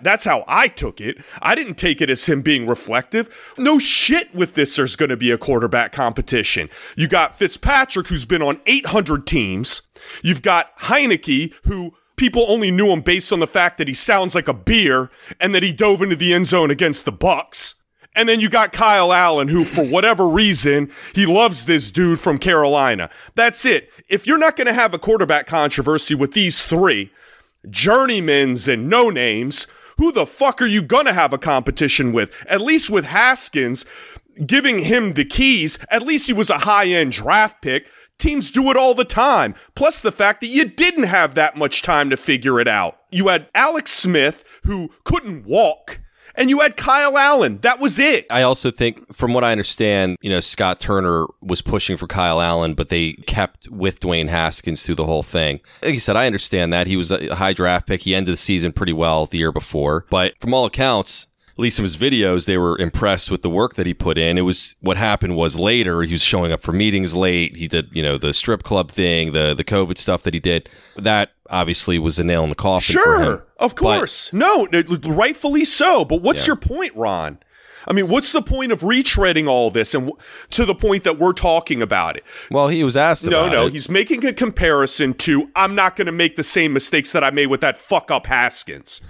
That's 0.00 0.24
how 0.24 0.44
I 0.46 0.68
took 0.68 1.00
it. 1.00 1.18
I 1.42 1.54
didn't 1.54 1.74
take 1.74 2.00
it 2.00 2.10
as 2.10 2.26
him 2.26 2.42
being 2.42 2.66
reflective. 2.66 3.54
No 3.58 3.78
shit 3.78 4.32
with 4.34 4.54
this, 4.54 4.76
there's 4.76 4.96
going 4.96 5.08
to 5.08 5.16
be 5.16 5.30
a 5.30 5.38
quarterback 5.38 5.92
competition. 5.92 6.70
You 6.96 7.08
got 7.08 7.36
Fitzpatrick, 7.36 8.06
who's 8.06 8.24
been 8.24 8.42
on 8.42 8.60
800 8.66 9.26
teams. 9.26 9.82
You've 10.22 10.42
got 10.42 10.76
Heinicke, 10.78 11.52
who 11.64 11.94
people 12.16 12.44
only 12.48 12.70
knew 12.70 12.90
him 12.90 13.00
based 13.00 13.32
on 13.32 13.40
the 13.40 13.46
fact 13.46 13.78
that 13.78 13.88
he 13.88 13.94
sounds 13.94 14.34
like 14.34 14.48
a 14.48 14.54
beer 14.54 15.10
and 15.40 15.54
that 15.54 15.62
he 15.62 15.72
dove 15.72 16.02
into 16.02 16.16
the 16.16 16.32
end 16.32 16.46
zone 16.46 16.70
against 16.70 17.04
the 17.04 17.12
Bucs. 17.12 17.74
And 18.14 18.28
then 18.28 18.40
you 18.40 18.48
got 18.48 18.72
Kyle 18.72 19.12
Allen, 19.12 19.48
who, 19.48 19.64
for 19.64 19.84
whatever 19.84 20.28
reason, 20.28 20.90
he 21.14 21.24
loves 21.24 21.66
this 21.66 21.90
dude 21.92 22.18
from 22.18 22.38
Carolina. 22.38 23.10
That's 23.36 23.64
it. 23.64 23.90
If 24.08 24.26
you're 24.26 24.38
not 24.38 24.56
going 24.56 24.66
to 24.66 24.72
have 24.72 24.92
a 24.92 24.98
quarterback 24.98 25.46
controversy 25.46 26.16
with 26.16 26.32
these 26.32 26.64
three, 26.64 27.12
journeymans 27.66 28.72
and 28.72 28.88
no 28.88 29.10
names, 29.10 29.66
who 29.98 30.10
the 30.12 30.26
fuck 30.26 30.62
are 30.62 30.66
you 30.66 30.82
to 31.06 31.12
have 31.12 31.32
a 31.32 31.38
competition 31.38 32.12
with? 32.12 32.34
At 32.48 32.60
least 32.60 32.88
with 32.88 33.04
Haskins, 33.06 33.84
giving 34.46 34.80
him 34.80 35.12
the 35.12 35.24
keys, 35.24 35.78
at 35.90 36.02
least 36.02 36.26
he 36.26 36.32
was 36.32 36.50
a 36.50 36.58
high 36.58 36.86
end 36.86 37.12
draft 37.12 37.60
pick. 37.60 37.90
Teams 38.18 38.50
do 38.50 38.70
it 38.70 38.76
all 38.76 38.94
the 38.94 39.04
time. 39.04 39.54
Plus 39.76 40.00
the 40.00 40.10
fact 40.10 40.40
that 40.40 40.48
you 40.48 40.64
didn't 40.64 41.04
have 41.04 41.34
that 41.34 41.56
much 41.56 41.82
time 41.82 42.10
to 42.10 42.16
figure 42.16 42.58
it 42.58 42.66
out. 42.66 42.98
You 43.10 43.28
had 43.28 43.48
Alex 43.54 43.92
Smith, 43.92 44.44
who 44.64 44.90
couldn't 45.04 45.46
walk 45.46 46.00
and 46.34 46.50
you 46.50 46.60
had 46.60 46.76
Kyle 46.76 47.16
Allen. 47.16 47.58
That 47.58 47.80
was 47.80 47.98
it. 47.98 48.26
I 48.30 48.42
also 48.42 48.70
think, 48.70 49.14
from 49.14 49.34
what 49.34 49.44
I 49.44 49.52
understand, 49.52 50.16
you 50.20 50.30
know, 50.30 50.40
Scott 50.40 50.80
Turner 50.80 51.26
was 51.40 51.62
pushing 51.62 51.96
for 51.96 52.06
Kyle 52.06 52.40
Allen, 52.40 52.74
but 52.74 52.88
they 52.88 53.14
kept 53.26 53.68
with 53.68 54.00
Dwayne 54.00 54.28
Haskins 54.28 54.84
through 54.84 54.96
the 54.96 55.06
whole 55.06 55.22
thing. 55.22 55.60
Like 55.82 55.94
you 55.94 56.00
said, 56.00 56.16
I 56.16 56.26
understand 56.26 56.72
that. 56.72 56.86
He 56.86 56.96
was 56.96 57.10
a 57.10 57.34
high 57.34 57.52
draft 57.52 57.86
pick. 57.86 58.02
He 58.02 58.14
ended 58.14 58.32
the 58.32 58.36
season 58.36 58.72
pretty 58.72 58.92
well 58.92 59.26
the 59.26 59.38
year 59.38 59.52
before. 59.52 60.06
But 60.10 60.38
from 60.40 60.54
all 60.54 60.64
accounts, 60.64 61.26
at 61.58 61.62
least 61.62 61.80
in 61.80 61.84
his 61.84 61.96
videos, 61.96 62.46
they 62.46 62.56
were 62.56 62.78
impressed 62.78 63.32
with 63.32 63.42
the 63.42 63.50
work 63.50 63.74
that 63.74 63.84
he 63.84 63.92
put 63.92 64.16
in. 64.16 64.38
It 64.38 64.42
was 64.42 64.76
what 64.80 64.96
happened 64.96 65.34
was 65.34 65.58
later 65.58 66.02
he 66.02 66.12
was 66.12 66.22
showing 66.22 66.52
up 66.52 66.62
for 66.62 66.70
meetings 66.70 67.16
late. 67.16 67.56
He 67.56 67.66
did, 67.66 67.88
you 67.90 68.00
know, 68.00 68.16
the 68.16 68.32
strip 68.32 68.62
club 68.62 68.92
thing, 68.92 69.32
the 69.32 69.54
the 69.54 69.64
COVID 69.64 69.98
stuff 69.98 70.22
that 70.22 70.34
he 70.34 70.40
did. 70.40 70.68
That 70.96 71.32
obviously 71.50 71.98
was 71.98 72.18
a 72.18 72.24
nail 72.24 72.44
in 72.44 72.50
the 72.50 72.56
coffin. 72.56 72.94
Sure, 72.94 73.46
of 73.58 73.74
course. 73.74 74.30
But, 74.30 74.38
no, 74.38 74.66
rightfully 75.04 75.64
so. 75.64 76.04
But 76.04 76.22
what's 76.22 76.42
yeah. 76.42 76.48
your 76.52 76.56
point, 76.56 76.94
Ron? 76.94 77.38
I 77.86 77.92
mean, 77.92 78.08
what's 78.08 78.32
the 78.32 78.42
point 78.42 78.70
of 78.70 78.80
retreading 78.80 79.48
all 79.48 79.70
this 79.70 79.94
and 79.94 80.08
w- 80.08 80.22
to 80.50 80.66
the 80.66 80.74
point 80.74 81.04
that 81.04 81.18
we're 81.18 81.32
talking 81.32 81.80
about 81.80 82.16
it? 82.16 82.24
Well, 82.50 82.68
he 82.68 82.84
was 82.84 82.96
asked 82.96 83.24
No, 83.24 83.48
no, 83.48 83.66
it. 83.66 83.72
he's 83.72 83.88
making 83.88 84.26
a 84.26 84.32
comparison 84.32 85.14
to 85.14 85.50
I'm 85.56 85.74
not 85.74 85.96
going 85.96 86.06
to 86.06 86.12
make 86.12 86.36
the 86.36 86.42
same 86.42 86.72
mistakes 86.74 87.12
that 87.12 87.24
I 87.24 87.30
made 87.30 87.46
with 87.46 87.62
that 87.62 87.78
fuck 87.78 88.10
up 88.10 88.26
Haskins. 88.26 89.00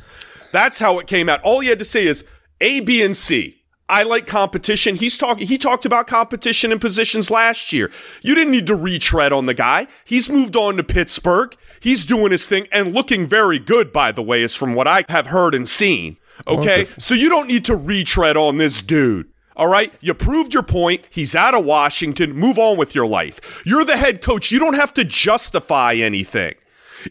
That's 0.52 0.78
how 0.78 0.98
it 1.00 1.06
came 1.08 1.28
out. 1.28 1.42
All 1.42 1.60
he 1.60 1.68
had 1.68 1.80
to 1.80 1.84
say 1.84 2.06
is 2.06 2.24
a, 2.60 2.80
B, 2.80 3.02
and 3.02 3.16
C. 3.16 3.57
I 3.88 4.02
like 4.02 4.26
competition. 4.26 4.96
He's 4.96 5.16
talking. 5.16 5.46
He 5.46 5.56
talked 5.56 5.86
about 5.86 6.06
competition 6.06 6.72
in 6.72 6.78
positions 6.78 7.30
last 7.30 7.72
year. 7.72 7.90
You 8.22 8.34
didn't 8.34 8.52
need 8.52 8.66
to 8.66 8.74
retread 8.74 9.32
on 9.32 9.46
the 9.46 9.54
guy. 9.54 9.86
He's 10.04 10.28
moved 10.28 10.56
on 10.56 10.76
to 10.76 10.84
Pittsburgh. 10.84 11.56
He's 11.80 12.04
doing 12.04 12.30
his 12.32 12.46
thing 12.46 12.68
and 12.70 12.94
looking 12.94 13.26
very 13.26 13.58
good, 13.58 13.92
by 13.92 14.12
the 14.12 14.22
way, 14.22 14.42
is 14.42 14.54
from 14.54 14.74
what 14.74 14.86
I 14.86 15.04
have 15.08 15.28
heard 15.28 15.54
and 15.54 15.68
seen. 15.68 16.18
Okay, 16.46 16.82
okay. 16.82 16.90
so 16.98 17.14
you 17.14 17.28
don't 17.28 17.48
need 17.48 17.64
to 17.64 17.76
retread 17.76 18.36
on 18.36 18.58
this 18.58 18.82
dude. 18.82 19.28
All 19.56 19.66
right, 19.66 19.92
you 20.00 20.14
proved 20.14 20.54
your 20.54 20.62
point. 20.62 21.04
He's 21.10 21.34
out 21.34 21.54
of 21.54 21.64
Washington. 21.64 22.32
Move 22.32 22.58
on 22.58 22.76
with 22.76 22.94
your 22.94 23.06
life. 23.06 23.62
You're 23.66 23.84
the 23.84 23.96
head 23.96 24.22
coach. 24.22 24.52
You 24.52 24.60
don't 24.60 24.76
have 24.76 24.94
to 24.94 25.04
justify 25.04 25.94
anything. 25.94 26.54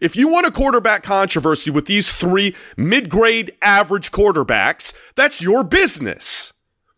If 0.02 0.16
you 0.16 0.30
want 0.30 0.48
a 0.48 0.52
quarterback 0.52 1.04
controversy 1.04 1.72
with 1.72 1.88
these 1.88 2.12
three 2.12 2.56
mid 2.78 3.10
grade 3.10 3.54
average 3.62 4.12
quarterbacks, 4.12 4.94
that's 5.16 5.42
your 5.42 5.64
business. 5.64 6.54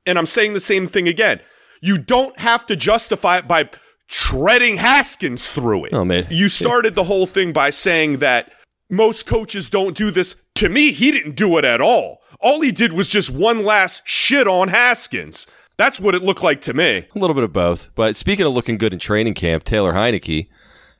And 0.06 0.18
I'm 0.18 0.26
saying 0.26 0.54
the 0.54 0.60
same 0.60 0.88
thing 0.88 1.08
again. 1.08 1.42
You 1.82 1.98
don't 1.98 2.38
have 2.40 2.66
to 2.68 2.76
justify 2.76 3.38
it 3.38 3.48
by 3.48 3.70
treading 4.08 4.78
Haskins 4.78 5.52
through 5.52 5.86
it. 5.86 5.94
Oh, 5.94 6.06
man. 6.06 6.28
You 6.30 6.50
started 6.50 6.96
the 6.96 7.06
whole 7.06 7.26
thing 7.26 7.54
by 7.54 7.70
saying 7.70 8.18
that 8.18 8.52
most 8.90 9.26
coaches 9.26 9.70
don't 9.70 9.96
do 9.96 10.12
this. 10.12 10.42
To 10.56 10.70
me, 10.70 10.92
he 10.92 11.12
didn't 11.12 11.36
do 11.36 11.58
it 11.58 11.66
at 11.66 11.80
all. 11.80 12.20
All 12.40 12.62
he 12.62 12.72
did 12.72 12.94
was 12.94 13.10
just 13.10 13.30
one 13.30 13.64
last 13.64 14.02
shit 14.06 14.48
on 14.48 14.70
Haskins. 14.70 15.46
That's 15.78 16.00
what 16.00 16.16
it 16.16 16.24
looked 16.24 16.44
like 16.44 16.62
to 16.64 16.74
me. 16.74 17.08
A 17.16 17.20
little 17.20 17.34
bit 17.34 17.44
of 17.44 17.54
both. 17.54 17.90
But 17.96 18.16
speaking 18.16 18.46
of 18.46 18.54
looking 18.54 18.78
good 18.78 18.94
in 18.94 19.00
training 19.00 19.36
camp, 19.36 19.64
Taylor 19.64 19.94
Heinicke 19.94 20.48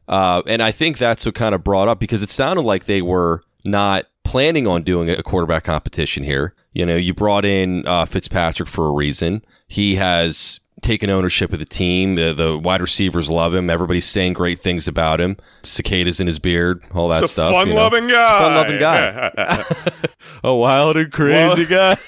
uh, 0.10 0.42
and 0.48 0.62
I 0.62 0.72
think 0.72 0.98
that's 0.98 1.26
what 1.26 1.36
kind 1.36 1.54
of 1.54 1.64
brought 1.64 1.88
up 1.88 2.00
because 2.00 2.24
it 2.24 2.32
sounded 2.32 2.64
like 2.64 2.86
they 2.86 3.02
were 3.02 3.44
not 3.64 4.08
planning 4.24 4.66
on 4.66 4.82
doing 4.82 5.08
a 5.10 5.22
quarterback 5.22 5.64
competition 5.64 6.24
here. 6.24 6.56
You 6.74 6.86
know, 6.86 6.96
you 6.96 7.14
brought 7.14 7.46
in 7.46 7.86
uh, 7.88 8.06
Fitzpatrick 8.06 8.70
for 8.70 8.88
a 8.88 8.92
reason. 8.92 9.44
He 9.68 9.96
has 9.96 10.60
taken 10.82 11.10
ownership 11.10 11.52
of 11.52 11.60
the 11.60 11.66
team. 11.66 12.16
The, 12.16 12.34
the, 12.34 12.58
wide 12.58 12.82
receivers 12.82 13.30
love 13.30 13.54
him. 13.54 13.70
Everybody's 13.70 14.06
saying 14.06 14.34
great 14.34 14.60
things 14.60 14.88
about 14.88 15.20
him. 15.20 15.38
Cicadas 15.64 16.20
in 16.20 16.28
his 16.28 16.40
beard, 16.40 16.86
all 16.94 17.10
that 17.10 17.28
stuff. 17.30 17.52
Fun 17.52 17.72
loving 17.72 18.04
you 18.04 18.10
know. 18.10 18.16
guy. 18.16 18.40
Fun 18.40 18.56
loving 18.56 18.80
guy. 18.80 19.64
a 20.44 20.56
wild 20.56 20.98
and 20.98 21.12
crazy 21.12 21.66
well, 21.66 21.96
guy. 21.96 22.02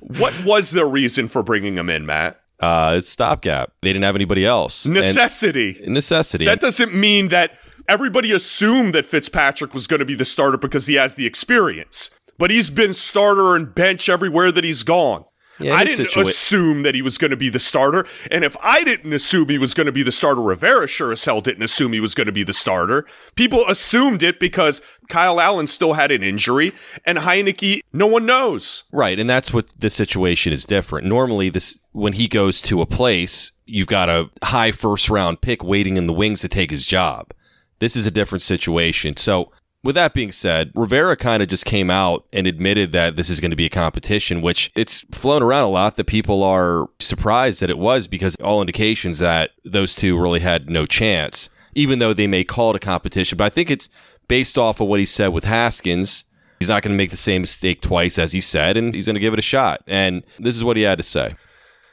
what 0.00 0.44
was 0.44 0.70
the 0.70 0.84
reason 0.84 1.28
for 1.28 1.42
bringing 1.42 1.76
him 1.76 1.88
in, 1.88 2.06
Matt? 2.06 2.40
Uh, 2.60 2.94
it's 2.96 3.08
stopgap. 3.08 3.72
They 3.82 3.92
didn't 3.92 4.04
have 4.04 4.16
anybody 4.16 4.44
else. 4.44 4.84
Necessity. 4.84 5.80
And 5.84 5.94
necessity. 5.94 6.44
That 6.44 6.60
doesn't 6.60 6.92
mean 6.92 7.28
that 7.28 7.52
everybody 7.88 8.32
assumed 8.32 8.94
that 8.94 9.06
Fitzpatrick 9.06 9.72
was 9.72 9.86
going 9.86 10.00
to 10.00 10.06
be 10.06 10.16
the 10.16 10.24
starter 10.24 10.58
because 10.58 10.86
he 10.86 10.94
has 10.94 11.14
the 11.14 11.24
experience. 11.24 12.10
But 12.38 12.50
he's 12.50 12.70
been 12.70 12.94
starter 12.94 13.54
and 13.56 13.74
bench 13.74 14.08
everywhere 14.08 14.52
that 14.52 14.64
he's 14.64 14.82
gone. 14.84 15.24
Yeah, 15.60 15.74
I 15.74 15.84
didn't 15.84 16.16
assume 16.16 16.82
that 16.84 16.94
he 16.94 17.02
was 17.02 17.18
going 17.18 17.32
to 17.32 17.36
be 17.36 17.48
the 17.48 17.58
starter. 17.58 18.06
And 18.30 18.44
if 18.44 18.56
I 18.62 18.84
didn't 18.84 19.12
assume 19.12 19.48
he 19.48 19.58
was 19.58 19.74
going 19.74 19.86
to 19.86 19.92
be 19.92 20.02
the 20.02 20.12
starter, 20.12 20.40
Rivera 20.40 20.86
sure 20.86 21.10
as 21.10 21.24
hell 21.24 21.40
didn't 21.40 21.64
assume 21.64 21.92
he 21.92 22.00
was 22.00 22.14
going 22.14 22.26
to 22.26 22.32
be 22.32 22.44
the 22.44 22.52
starter. 22.52 23.04
People 23.34 23.66
assumed 23.66 24.22
it 24.22 24.38
because 24.38 24.80
Kyle 25.08 25.40
Allen 25.40 25.66
still 25.66 25.94
had 25.94 26.12
an 26.12 26.22
injury 26.22 26.72
and 27.04 27.18
Heinicke, 27.18 27.80
no 27.92 28.06
one 28.06 28.24
knows. 28.24 28.84
Right. 28.92 29.18
And 29.18 29.28
that's 29.28 29.52
what 29.52 29.68
the 29.78 29.90
situation 29.90 30.52
is 30.52 30.64
different. 30.64 31.06
Normally, 31.06 31.50
this 31.50 31.80
when 31.92 32.12
he 32.12 32.28
goes 32.28 32.62
to 32.62 32.80
a 32.80 32.86
place, 32.86 33.50
you've 33.66 33.88
got 33.88 34.08
a 34.08 34.30
high 34.44 34.70
first 34.70 35.10
round 35.10 35.40
pick 35.40 35.64
waiting 35.64 35.96
in 35.96 36.06
the 36.06 36.12
wings 36.12 36.40
to 36.42 36.48
take 36.48 36.70
his 36.70 36.86
job. 36.86 37.32
This 37.80 37.96
is 37.96 38.06
a 38.06 38.10
different 38.12 38.42
situation. 38.42 39.16
So 39.16 39.52
with 39.84 39.94
that 39.94 40.12
being 40.12 40.32
said, 40.32 40.72
Rivera 40.74 41.16
kind 41.16 41.42
of 41.42 41.48
just 41.48 41.64
came 41.64 41.90
out 41.90 42.26
and 42.32 42.46
admitted 42.46 42.92
that 42.92 43.16
this 43.16 43.30
is 43.30 43.40
going 43.40 43.52
to 43.52 43.56
be 43.56 43.66
a 43.66 43.70
competition, 43.70 44.42
which 44.42 44.72
it's 44.74 45.00
flown 45.12 45.42
around 45.42 45.64
a 45.64 45.68
lot 45.68 45.96
that 45.96 46.04
people 46.04 46.42
are 46.42 46.88
surprised 46.98 47.60
that 47.60 47.70
it 47.70 47.78
was 47.78 48.08
because 48.08 48.34
all 48.36 48.60
indications 48.60 49.20
that 49.20 49.50
those 49.64 49.94
two 49.94 50.18
really 50.20 50.40
had 50.40 50.68
no 50.68 50.84
chance, 50.84 51.48
even 51.74 52.00
though 52.00 52.12
they 52.12 52.26
may 52.26 52.42
call 52.42 52.70
it 52.70 52.76
a 52.76 52.80
competition. 52.80 53.38
But 53.38 53.44
I 53.44 53.50
think 53.50 53.70
it's 53.70 53.88
based 54.26 54.58
off 54.58 54.80
of 54.80 54.88
what 54.88 55.00
he 55.00 55.06
said 55.06 55.28
with 55.28 55.44
Haskins. 55.44 56.24
He's 56.58 56.68
not 56.68 56.82
going 56.82 56.92
to 56.92 56.98
make 56.98 57.10
the 57.10 57.16
same 57.16 57.42
mistake 57.42 57.80
twice 57.80 58.18
as 58.18 58.32
he 58.32 58.40
said, 58.40 58.76
and 58.76 58.92
he's 58.94 59.06
going 59.06 59.14
to 59.14 59.20
give 59.20 59.32
it 59.32 59.38
a 59.38 59.42
shot. 59.42 59.82
And 59.86 60.24
this 60.40 60.56
is 60.56 60.64
what 60.64 60.76
he 60.76 60.82
had 60.82 60.98
to 60.98 61.04
say. 61.04 61.36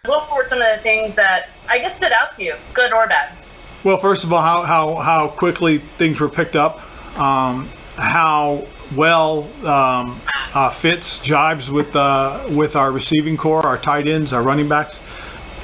What 0.05 0.35
were 0.35 0.43
some 0.43 0.59
of 0.59 0.75
the 0.75 0.81
things 0.81 1.15
that 1.15 1.49
I 1.67 1.77
guess 1.77 1.95
stood 1.95 2.11
out 2.11 2.31
to 2.35 2.43
you, 2.43 2.55
good 2.73 2.91
or 2.91 3.07
bad? 3.07 3.31
Well, 3.83 3.99
first 3.99 4.23
of 4.23 4.33
all, 4.33 4.41
how, 4.41 4.63
how, 4.63 4.95
how 4.95 5.27
quickly 5.27 5.77
things 5.99 6.19
were 6.19 6.29
picked 6.29 6.55
up 6.55 6.81
um, 7.15 7.69
how 7.95 8.67
well 8.95 9.43
um, 9.65 10.21
uh, 10.53 10.69
Fitz 10.69 11.19
jives 11.19 11.69
with 11.69 11.95
uh, 11.95 12.45
with 12.51 12.75
our 12.75 12.91
receiving 12.91 13.37
corps, 13.37 13.65
our 13.65 13.77
tight 13.77 14.07
ends, 14.07 14.33
our 14.33 14.43
running 14.43 14.67
backs, 14.67 14.99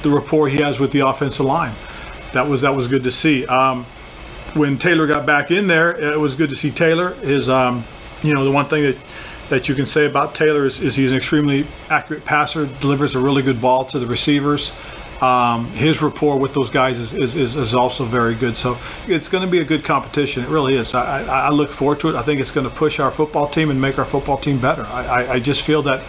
the 0.02 0.10
rapport 0.10 0.48
he 0.48 0.58
has 0.58 0.80
with 0.80 0.92
the 0.92 1.00
offensive 1.00 1.46
line. 1.46 1.74
That 2.32 2.46
was 2.48 2.62
that 2.62 2.74
was 2.74 2.88
good 2.88 3.04
to 3.04 3.12
see. 3.12 3.46
Um, 3.46 3.86
when 4.54 4.76
Taylor 4.76 5.06
got 5.06 5.24
back 5.24 5.50
in 5.50 5.66
there, 5.66 5.96
it 5.98 6.18
was 6.18 6.34
good 6.34 6.50
to 6.50 6.56
see 6.56 6.70
Taylor. 6.70 7.14
His, 7.14 7.48
um, 7.48 7.84
you 8.22 8.34
know, 8.34 8.44
the 8.44 8.50
one 8.50 8.66
thing 8.66 8.82
that 8.84 8.96
that 9.48 9.68
you 9.68 9.74
can 9.74 9.86
say 9.86 10.06
about 10.06 10.34
Taylor 10.34 10.66
is, 10.66 10.80
is 10.80 10.94
he's 10.94 11.10
an 11.10 11.16
extremely 11.16 11.66
accurate 11.90 12.24
passer, 12.24 12.66
delivers 12.80 13.14
a 13.14 13.18
really 13.18 13.42
good 13.42 13.60
ball 13.60 13.84
to 13.86 13.98
the 13.98 14.06
receivers 14.06 14.72
um, 15.22 15.70
his 15.70 16.02
rapport 16.02 16.36
with 16.36 16.52
those 16.52 16.68
guys 16.68 16.98
is, 16.98 17.14
is, 17.14 17.54
is, 17.54 17.74
also 17.76 18.04
very 18.04 18.34
good. 18.34 18.56
So 18.56 18.76
it's 19.06 19.28
going 19.28 19.44
to 19.44 19.50
be 19.50 19.60
a 19.60 19.64
good 19.64 19.84
competition. 19.84 20.42
It 20.42 20.48
really 20.48 20.74
is. 20.74 20.94
I, 20.94 21.22
I, 21.22 21.38
I, 21.42 21.48
look 21.50 21.70
forward 21.70 22.00
to 22.00 22.08
it. 22.08 22.16
I 22.16 22.24
think 22.24 22.40
it's 22.40 22.50
going 22.50 22.68
to 22.68 22.74
push 22.74 22.98
our 22.98 23.12
football 23.12 23.48
team 23.48 23.70
and 23.70 23.80
make 23.80 24.00
our 24.00 24.04
football 24.04 24.36
team 24.36 24.60
better. 24.60 24.82
I, 24.82 25.34
I, 25.34 25.38
just 25.38 25.62
feel 25.62 25.80
that, 25.82 26.04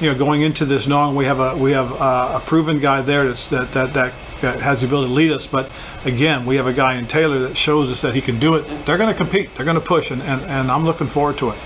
you 0.00 0.10
know, 0.10 0.18
going 0.18 0.42
into 0.42 0.64
this, 0.64 0.88
knowing 0.88 1.14
we 1.14 1.26
have 1.26 1.38
a 1.38 1.56
we 1.56 1.70
have 1.70 1.92
a, 1.92 2.38
a 2.38 2.42
proven 2.44 2.80
guy 2.80 3.02
there 3.02 3.28
that's, 3.28 3.46
that, 3.50 3.72
that 3.72 3.94
that 3.94 4.12
that 4.40 4.60
has 4.60 4.80
the 4.80 4.86
ability 4.86 5.08
to 5.08 5.14
lead 5.14 5.30
us. 5.30 5.46
But 5.46 5.70
again, 6.04 6.44
we 6.44 6.56
have 6.56 6.66
a 6.66 6.72
guy 6.72 6.96
in 6.96 7.06
Taylor 7.06 7.38
that 7.40 7.56
shows 7.56 7.90
us 7.92 8.00
that 8.00 8.16
he 8.16 8.20
can 8.20 8.40
do 8.40 8.56
it. 8.56 8.66
They're 8.84 8.98
going 8.98 9.12
to 9.12 9.16
compete. 9.16 9.54
They're 9.54 9.64
going 9.64 9.80
to 9.80 9.86
push, 9.86 10.10
and, 10.10 10.20
and, 10.22 10.42
and 10.42 10.72
I'm 10.72 10.84
looking 10.84 11.06
forward 11.06 11.38
to 11.38 11.50
it. 11.50 11.58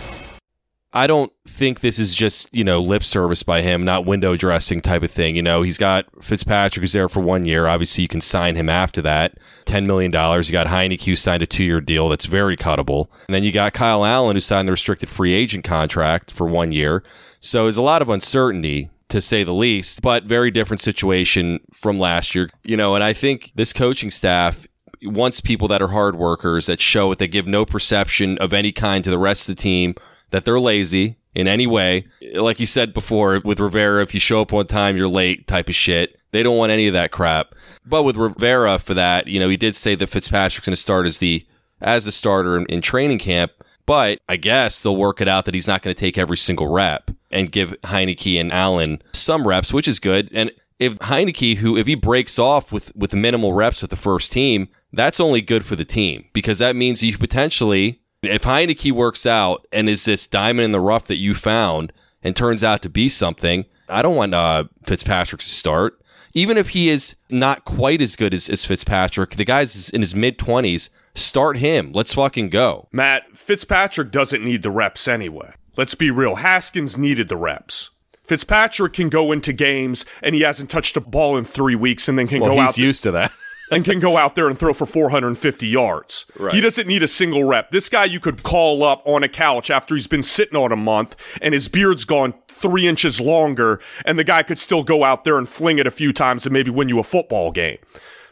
I 0.92 1.06
don't 1.06 1.32
think 1.46 1.80
this 1.80 2.00
is 2.00 2.14
just, 2.16 2.52
you 2.52 2.64
know, 2.64 2.80
lip 2.80 3.04
service 3.04 3.44
by 3.44 3.62
him, 3.62 3.84
not 3.84 4.04
window 4.04 4.36
dressing 4.36 4.80
type 4.80 5.04
of 5.04 5.10
thing. 5.10 5.36
You 5.36 5.42
know, 5.42 5.62
he's 5.62 5.78
got 5.78 6.06
Fitzpatrick 6.20 6.82
who's 6.82 6.92
there 6.92 7.08
for 7.08 7.20
one 7.20 7.46
year. 7.46 7.68
Obviously, 7.68 8.02
you 8.02 8.08
can 8.08 8.20
sign 8.20 8.56
him 8.56 8.68
after 8.68 9.00
that. 9.02 9.38
$10 9.66 9.86
million. 9.86 10.10
You 10.10 10.52
got 10.52 10.66
Heinicke 10.66 11.04
who 11.04 11.14
signed 11.14 11.44
a 11.44 11.46
two 11.46 11.64
year 11.64 11.80
deal 11.80 12.08
that's 12.08 12.24
very 12.24 12.56
cuttable. 12.56 13.06
And 13.28 13.34
then 13.34 13.44
you 13.44 13.52
got 13.52 13.72
Kyle 13.72 14.04
Allen 14.04 14.34
who 14.34 14.40
signed 14.40 14.66
the 14.66 14.72
restricted 14.72 15.08
free 15.08 15.32
agent 15.32 15.62
contract 15.62 16.32
for 16.32 16.48
one 16.48 16.72
year. 16.72 17.04
So 17.38 17.64
there's 17.64 17.76
a 17.76 17.82
lot 17.82 18.02
of 18.02 18.08
uncertainty 18.08 18.90
to 19.10 19.20
say 19.20 19.44
the 19.44 19.54
least, 19.54 20.02
but 20.02 20.24
very 20.24 20.50
different 20.50 20.80
situation 20.80 21.60
from 21.72 22.00
last 22.00 22.34
year. 22.34 22.50
You 22.64 22.76
know, 22.76 22.96
and 22.96 23.04
I 23.04 23.12
think 23.12 23.52
this 23.54 23.72
coaching 23.72 24.10
staff 24.10 24.66
wants 25.02 25.40
people 25.40 25.68
that 25.68 25.80
are 25.80 25.88
hard 25.88 26.16
workers 26.16 26.66
that 26.66 26.80
show 26.80 27.12
it, 27.12 27.18
they 27.18 27.28
give 27.28 27.46
no 27.46 27.64
perception 27.64 28.38
of 28.38 28.52
any 28.52 28.72
kind 28.72 29.04
to 29.04 29.10
the 29.10 29.18
rest 29.18 29.48
of 29.48 29.56
the 29.56 29.62
team 29.62 29.94
that 30.30 30.44
they're 30.44 30.60
lazy 30.60 31.16
in 31.34 31.46
any 31.46 31.66
way. 31.66 32.06
Like 32.34 32.60
you 32.60 32.66
said 32.66 32.92
before 32.92 33.40
with 33.44 33.60
Rivera, 33.60 34.02
if 34.02 34.14
you 34.14 34.20
show 34.20 34.40
up 34.40 34.52
one 34.52 34.66
time, 34.66 34.96
you're 34.96 35.08
late 35.08 35.46
type 35.46 35.68
of 35.68 35.74
shit. 35.74 36.18
They 36.32 36.42
don't 36.42 36.56
want 36.56 36.72
any 36.72 36.86
of 36.86 36.92
that 36.92 37.10
crap. 37.10 37.54
But 37.84 38.04
with 38.04 38.16
Rivera 38.16 38.78
for 38.78 38.94
that, 38.94 39.26
you 39.26 39.40
know, 39.40 39.48
he 39.48 39.56
did 39.56 39.74
say 39.74 39.94
that 39.94 40.06
Fitzpatrick's 40.06 40.66
going 40.66 40.74
to 40.74 40.80
start 40.80 41.06
as 41.06 41.18
the 41.18 41.46
as 41.80 42.04
the 42.04 42.12
starter 42.12 42.56
in, 42.56 42.66
in 42.66 42.80
training 42.80 43.18
camp. 43.18 43.52
But 43.86 44.20
I 44.28 44.36
guess 44.36 44.80
they'll 44.80 44.94
work 44.94 45.20
it 45.20 45.28
out 45.28 45.46
that 45.46 45.54
he's 45.54 45.66
not 45.66 45.82
going 45.82 45.94
to 45.94 45.98
take 45.98 46.16
every 46.16 46.36
single 46.36 46.68
rep 46.68 47.10
and 47.30 47.50
give 47.50 47.70
Heinicke 47.82 48.40
and 48.40 48.52
Allen 48.52 49.02
some 49.12 49.48
reps, 49.48 49.72
which 49.72 49.88
is 49.88 49.98
good. 49.98 50.30
And 50.32 50.52
if 50.78 50.96
Heinicke, 50.98 51.56
who 51.56 51.76
if 51.76 51.86
he 51.86 51.94
breaks 51.94 52.38
off 52.38 52.72
with 52.72 52.94
with 52.94 53.14
minimal 53.14 53.52
reps 53.52 53.82
with 53.82 53.90
the 53.90 53.96
first 53.96 54.30
team, 54.30 54.68
that's 54.92 55.20
only 55.20 55.40
good 55.40 55.64
for 55.64 55.76
the 55.76 55.84
team 55.84 56.28
because 56.32 56.58
that 56.58 56.76
means 56.76 57.02
you 57.02 57.16
potentially 57.18 58.00
if 58.22 58.42
Heinicke 58.44 58.92
works 58.92 59.26
out 59.26 59.66
and 59.72 59.88
is 59.88 60.04
this 60.04 60.26
diamond 60.26 60.66
in 60.66 60.72
the 60.72 60.80
rough 60.80 61.06
that 61.06 61.16
you 61.16 61.34
found 61.34 61.92
and 62.22 62.36
turns 62.36 62.62
out 62.62 62.82
to 62.82 62.88
be 62.88 63.08
something, 63.08 63.64
I 63.88 64.02
don't 64.02 64.16
want 64.16 64.34
uh, 64.34 64.64
Fitzpatrick 64.84 65.40
to 65.40 65.48
start. 65.48 66.00
Even 66.32 66.56
if 66.56 66.70
he 66.70 66.88
is 66.88 67.16
not 67.28 67.64
quite 67.64 68.00
as 68.00 68.14
good 68.14 68.32
as, 68.32 68.48
as 68.48 68.64
Fitzpatrick, 68.64 69.30
the 69.30 69.44
guy's 69.44 69.90
in 69.90 70.00
his 70.00 70.14
mid 70.14 70.38
20s. 70.38 70.90
Start 71.14 71.56
him. 71.58 71.90
Let's 71.92 72.14
fucking 72.14 72.50
go. 72.50 72.86
Matt, 72.92 73.36
Fitzpatrick 73.36 74.12
doesn't 74.12 74.44
need 74.44 74.62
the 74.62 74.70
reps 74.70 75.08
anyway. 75.08 75.54
Let's 75.76 75.96
be 75.96 76.10
real. 76.10 76.36
Haskins 76.36 76.96
needed 76.96 77.28
the 77.28 77.36
reps. 77.36 77.90
Fitzpatrick 78.22 78.92
can 78.92 79.08
go 79.08 79.32
into 79.32 79.52
games 79.52 80.04
and 80.22 80.36
he 80.36 80.42
hasn't 80.42 80.70
touched 80.70 80.96
a 80.96 81.00
ball 81.00 81.36
in 81.36 81.44
three 81.44 81.74
weeks 81.74 82.08
and 82.08 82.16
then 82.16 82.28
can 82.28 82.40
well, 82.40 82.54
go 82.54 82.60
he's 82.60 82.70
out. 82.70 82.78
used 82.78 83.02
to 83.02 83.10
that. 83.10 83.32
And 83.70 83.84
can 83.84 84.00
go 84.00 84.16
out 84.16 84.34
there 84.34 84.48
and 84.48 84.58
throw 84.58 84.72
for 84.72 84.86
450 84.86 85.66
yards. 85.66 86.26
Right. 86.36 86.54
He 86.54 86.60
doesn't 86.60 86.86
need 86.86 87.02
a 87.02 87.08
single 87.08 87.44
rep. 87.44 87.70
This 87.70 87.88
guy 87.88 88.04
you 88.04 88.20
could 88.20 88.42
call 88.42 88.82
up 88.82 89.02
on 89.06 89.22
a 89.22 89.28
couch 89.28 89.70
after 89.70 89.94
he's 89.94 90.06
been 90.06 90.22
sitting 90.22 90.56
on 90.56 90.72
a 90.72 90.76
month 90.76 91.16
and 91.40 91.54
his 91.54 91.68
beard's 91.68 92.04
gone 92.04 92.34
three 92.48 92.86
inches 92.86 93.20
longer, 93.20 93.80
and 94.04 94.18
the 94.18 94.24
guy 94.24 94.42
could 94.42 94.58
still 94.58 94.82
go 94.82 95.02
out 95.02 95.24
there 95.24 95.38
and 95.38 95.48
fling 95.48 95.78
it 95.78 95.86
a 95.86 95.90
few 95.90 96.12
times 96.12 96.44
and 96.44 96.52
maybe 96.52 96.70
win 96.70 96.88
you 96.88 96.98
a 96.98 97.04
football 97.04 97.50
game. 97.50 97.78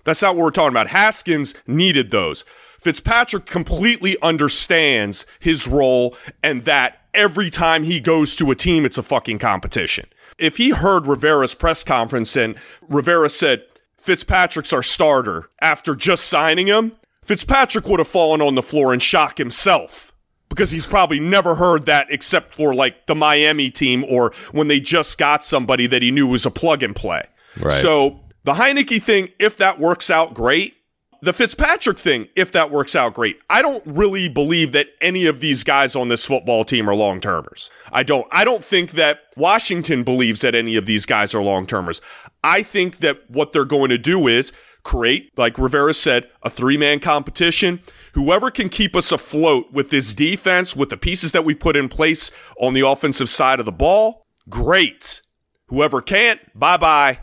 That's 0.04 0.20
not 0.20 0.36
what 0.36 0.44
we're 0.44 0.50
talking 0.50 0.72
about. 0.72 0.88
Haskins 0.88 1.54
needed 1.66 2.10
those. 2.10 2.44
Fitzpatrick 2.80 3.46
completely 3.46 4.16
understands 4.22 5.26
his 5.40 5.66
role 5.66 6.16
and 6.42 6.64
that 6.64 7.02
every 7.12 7.50
time 7.50 7.82
he 7.82 8.00
goes 8.00 8.36
to 8.36 8.50
a 8.50 8.54
team, 8.54 8.84
it's 8.84 8.98
a 8.98 9.02
fucking 9.02 9.38
competition. 9.38 10.06
If 10.38 10.56
he 10.56 10.70
heard 10.70 11.06
Rivera's 11.06 11.54
press 11.54 11.82
conference 11.82 12.36
and 12.36 12.54
Rivera 12.88 13.28
said, 13.28 13.64
Fitzpatrick's 14.08 14.72
our 14.72 14.82
starter 14.82 15.50
after 15.60 15.94
just 15.94 16.24
signing 16.24 16.66
him, 16.66 16.92
Fitzpatrick 17.22 17.86
would 17.88 17.98
have 17.98 18.08
fallen 18.08 18.40
on 18.40 18.54
the 18.54 18.62
floor 18.62 18.94
in 18.94 19.00
shock 19.00 19.36
himself 19.36 20.14
because 20.48 20.70
he's 20.70 20.86
probably 20.86 21.20
never 21.20 21.56
heard 21.56 21.84
that 21.84 22.06
except 22.08 22.54
for 22.54 22.74
like 22.74 23.04
the 23.04 23.14
Miami 23.14 23.70
team 23.70 24.06
or 24.08 24.32
when 24.50 24.66
they 24.66 24.80
just 24.80 25.18
got 25.18 25.44
somebody 25.44 25.86
that 25.86 26.00
he 26.00 26.10
knew 26.10 26.26
was 26.26 26.46
a 26.46 26.50
plug 26.50 26.82
and 26.82 26.96
play. 26.96 27.22
Right. 27.60 27.70
So 27.70 28.20
the 28.44 28.54
Heinicke 28.54 29.02
thing, 29.02 29.28
if 29.38 29.58
that 29.58 29.78
works 29.78 30.08
out, 30.08 30.32
great. 30.32 30.78
The 31.20 31.34
Fitzpatrick 31.34 31.98
thing, 31.98 32.28
if 32.34 32.50
that 32.52 32.70
works 32.70 32.96
out, 32.96 33.12
great. 33.12 33.38
I 33.50 33.60
don't 33.60 33.82
really 33.84 34.28
believe 34.30 34.72
that 34.72 34.86
any 35.00 35.26
of 35.26 35.40
these 35.40 35.64
guys 35.64 35.96
on 35.96 36.08
this 36.08 36.24
football 36.24 36.64
team 36.64 36.88
are 36.88 36.94
long 36.94 37.20
termers. 37.20 37.68
I 37.92 38.04
don't. 38.04 38.26
I 38.30 38.44
don't 38.44 38.64
think 38.64 38.92
that 38.92 39.22
Washington 39.36 40.04
believes 40.04 40.42
that 40.42 40.54
any 40.54 40.76
of 40.76 40.86
these 40.86 41.06
guys 41.06 41.34
are 41.34 41.42
long 41.42 41.66
termers. 41.66 42.00
I 42.42 42.62
think 42.62 42.98
that 42.98 43.28
what 43.28 43.52
they're 43.52 43.64
going 43.64 43.90
to 43.90 43.98
do 43.98 44.26
is 44.26 44.52
create, 44.82 45.36
like 45.36 45.58
Rivera 45.58 45.92
said, 45.92 46.28
a 46.42 46.50
three 46.50 46.76
man 46.76 47.00
competition. 47.00 47.80
Whoever 48.14 48.50
can 48.50 48.68
keep 48.68 48.96
us 48.96 49.12
afloat 49.12 49.72
with 49.72 49.90
this 49.90 50.14
defense, 50.14 50.74
with 50.74 50.90
the 50.90 50.96
pieces 50.96 51.32
that 51.32 51.44
we 51.44 51.54
put 51.54 51.76
in 51.76 51.88
place 51.88 52.30
on 52.58 52.72
the 52.72 52.86
offensive 52.86 53.28
side 53.28 53.60
of 53.60 53.66
the 53.66 53.72
ball, 53.72 54.26
great. 54.48 55.22
Whoever 55.66 56.00
can't, 56.00 56.40
bye 56.58 56.76
bye. 56.76 57.20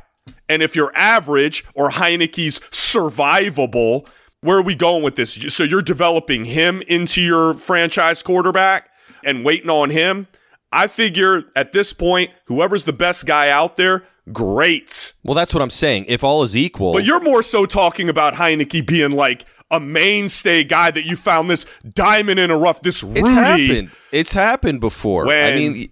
And 0.48 0.62
if 0.62 0.76
you're 0.76 0.96
average 0.96 1.66
or 1.74 1.92
Heinicke's 1.92 2.60
survivable, 2.72 4.08
where 4.42 4.58
are 4.58 4.64
we 4.64 4.76
going 4.76 5.04
with 5.04 5.16
this? 5.16 5.34
So 5.54 5.64
you're 5.64 5.82
developing 5.82 6.46
him 6.46 6.84
into 6.88 7.22
your 7.22 7.56
franchise 7.56 8.22
quarterback 8.22 8.90
and 9.24 9.44
waiting 9.44 9.72
on 9.72 9.90
him. 9.90 10.28
I 10.72 10.88
figure 10.88 11.46
at 11.56 11.72
this 11.72 11.94
point, 11.94 12.32
whoever's 12.46 12.84
the 12.84 12.94
best 12.94 13.26
guy 13.26 13.50
out 13.50 13.78
there, 13.78 14.04
great. 14.32 15.14
Well, 15.24 15.36
that's 15.36 15.54
what 15.54 15.62
I'm 15.62 15.70
saying. 15.70 16.06
If 16.08 16.24
all 16.24 16.44
is 16.44 16.56
equal. 16.56 16.94
But 16.94 17.06
you're 17.06 17.22
more 17.22 17.44
so 17.44 17.66
talking 17.66 18.10
about 18.10 18.34
Heinicke 18.36 18.86
being 18.86 19.12
like 19.12 19.46
a 19.72 19.80
mainstay 19.80 20.64
guy 20.64 20.92
that 20.92 21.06
you 21.06 21.16
found 21.16 21.50
this 21.50 21.66
diamond 21.94 22.40
in 22.40 22.52
a 22.52 22.58
rough, 22.58 22.82
this 22.82 23.04
Rudy. 23.04 23.20
It's 23.20 23.30
happened. 23.30 23.92
It's 24.12 24.34
happened 24.34 24.80
before. 24.80 25.26
When, 25.26 25.54
I 25.54 25.56
mean, 25.56 25.90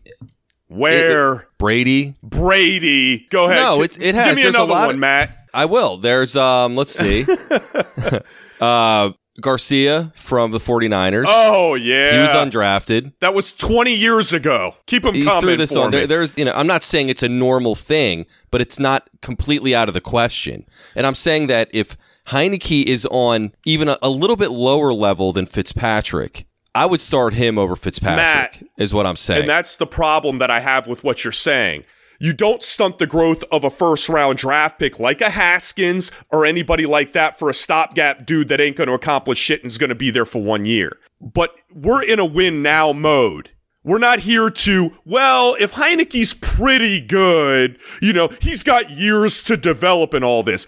where? 0.67 1.34
It, 1.34 1.39
it, 1.39 1.48
Brady. 1.58 2.15
Brady. 2.22 3.28
Go 3.30 3.46
ahead. 3.46 3.58
No, 3.58 3.82
it's, 3.82 3.98
it 3.98 4.15
has. 4.15 4.28
Give 4.28 4.36
me 4.38 4.43
There's 4.43 4.56
another 4.56 4.72
a 4.72 4.74
lot 4.74 4.86
one, 4.88 4.96
of, 4.96 5.00
Matt. 5.00 5.38
I 5.54 5.65
will. 5.65 5.98
There's, 5.98 6.36
um, 6.36 6.76
let's 6.76 6.93
see. 6.93 7.26
uh, 8.62 9.12
Garcia 9.41 10.13
from 10.15 10.52
the 10.52 10.60
49ers. 10.60 11.26
Oh 11.28 11.74
yeah, 11.74 12.12
he 12.12 12.17
was 12.19 12.32
undrafted. 12.32 13.13
That 13.19 13.34
was 13.34 13.54
20 13.54 13.93
years 13.93 14.32
ago. 14.32 14.76
Keep 14.86 15.06
him 15.06 15.15
he 15.15 15.24
coming 15.24 15.41
threw 15.41 15.58
this 15.58 15.74
for 15.74 15.80
on. 15.80 15.91
me. 15.91 15.98
There, 16.00 16.08
there's, 16.08 16.38
you 16.38 16.46
know, 16.46 16.54
I'm 16.54 16.67
not 16.67 16.84
saying 16.84 17.10
it's 17.10 17.24
a 17.24 17.30
normal 17.30 17.76
thing, 17.76 18.26
but 18.52 18.62
it's 18.62 18.80
not 18.80 19.10
completely 19.22 19.74
out 19.74 19.88
of 19.88 19.93
the 19.93 20.02
question. 20.02 20.65
And 20.96 21.08
I'm 21.08 21.15
saying 21.15 21.48
that 21.48 21.69
if 21.74 21.98
Heinicke 22.28 22.84
is 22.84 23.08
on 23.08 23.54
even 23.65 23.89
a, 23.89 23.98
a 24.02 24.10
little 24.10 24.36
bit 24.36 24.52
lower 24.52 24.93
level 24.93 25.34
than 25.34 25.46
Fitzpatrick, 25.46 26.46
I 26.76 26.86
would 26.86 27.02
start 27.02 27.34
him 27.34 27.58
over 27.58 27.76
Fitzpatrick. 27.76 28.62
Matt, 28.62 28.63
is 28.78 28.93
what 28.93 29.06
I'm 29.06 29.15
saying. 29.15 29.41
And 29.41 29.50
that's 29.50 29.78
the 29.78 29.88
problem 29.88 30.39
that 30.39 30.50
I 30.50 30.60
have 30.60 30.88
with 30.88 31.04
what 31.04 31.24
you're 31.24 31.32
saying. 31.34 31.86
You 32.19 32.34
don't 32.34 32.63
stunt 32.63 32.99
the 32.99 33.08
growth 33.08 33.43
of 33.52 33.63
a 33.63 33.69
first 33.69 34.10
round 34.10 34.38
draft 34.38 34.80
pick 34.80 34.99
like 34.99 35.21
a 35.21 35.30
Haskins 35.30 36.12
or 36.32 36.45
anybody 36.45 36.86
like 36.86 37.13
that 37.13 37.38
for 37.38 37.49
a 37.49 37.54
stopgap 37.54 38.26
dude 38.26 38.47
that 38.49 38.62
ain't 38.62 38.78
going 38.78 38.88
to 38.88 38.93
accomplish 38.93 39.39
shit 39.39 39.62
and 39.62 39.71
is 39.71 39.78
going 39.78 39.89
to 39.89 39.95
be 39.95 40.10
there 40.10 40.26
for 40.26 40.41
one 40.41 40.65
year. 40.65 40.97
But 41.19 41.56
we're 41.73 42.04
in 42.04 42.19
a 42.19 42.26
win 42.26 42.62
now 42.62 42.93
mode. 42.93 43.49
We're 43.84 43.97
not 43.97 44.19
here 44.19 44.49
to, 44.49 44.93
well, 45.06 45.58
if 45.60 45.73
Heinicke's 45.73 46.34
pretty 46.34 47.02
good, 47.02 47.78
you 48.02 48.13
know, 48.13 48.30
he's 48.39 48.63
got 48.63 48.89
years 48.89 49.43
to 49.43 49.58
develop 49.58 50.13
and 50.13 50.23
all 50.23 50.41
this. 50.41 50.67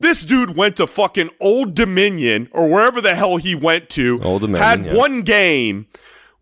This 0.00 0.24
dude 0.24 0.56
went 0.56 0.76
to 0.76 0.86
fucking 0.86 1.30
Old 1.40 1.74
Dominion 1.74 2.48
or 2.52 2.68
wherever 2.68 3.00
the 3.00 3.14
hell 3.14 3.36
he 3.36 3.54
went 3.54 3.88
to. 3.90 4.20
Old 4.22 4.42
Dominion. 4.42 4.62
Had 4.62 4.86
yeah. 4.86 4.94
one 4.94 5.22
game. 5.22 5.86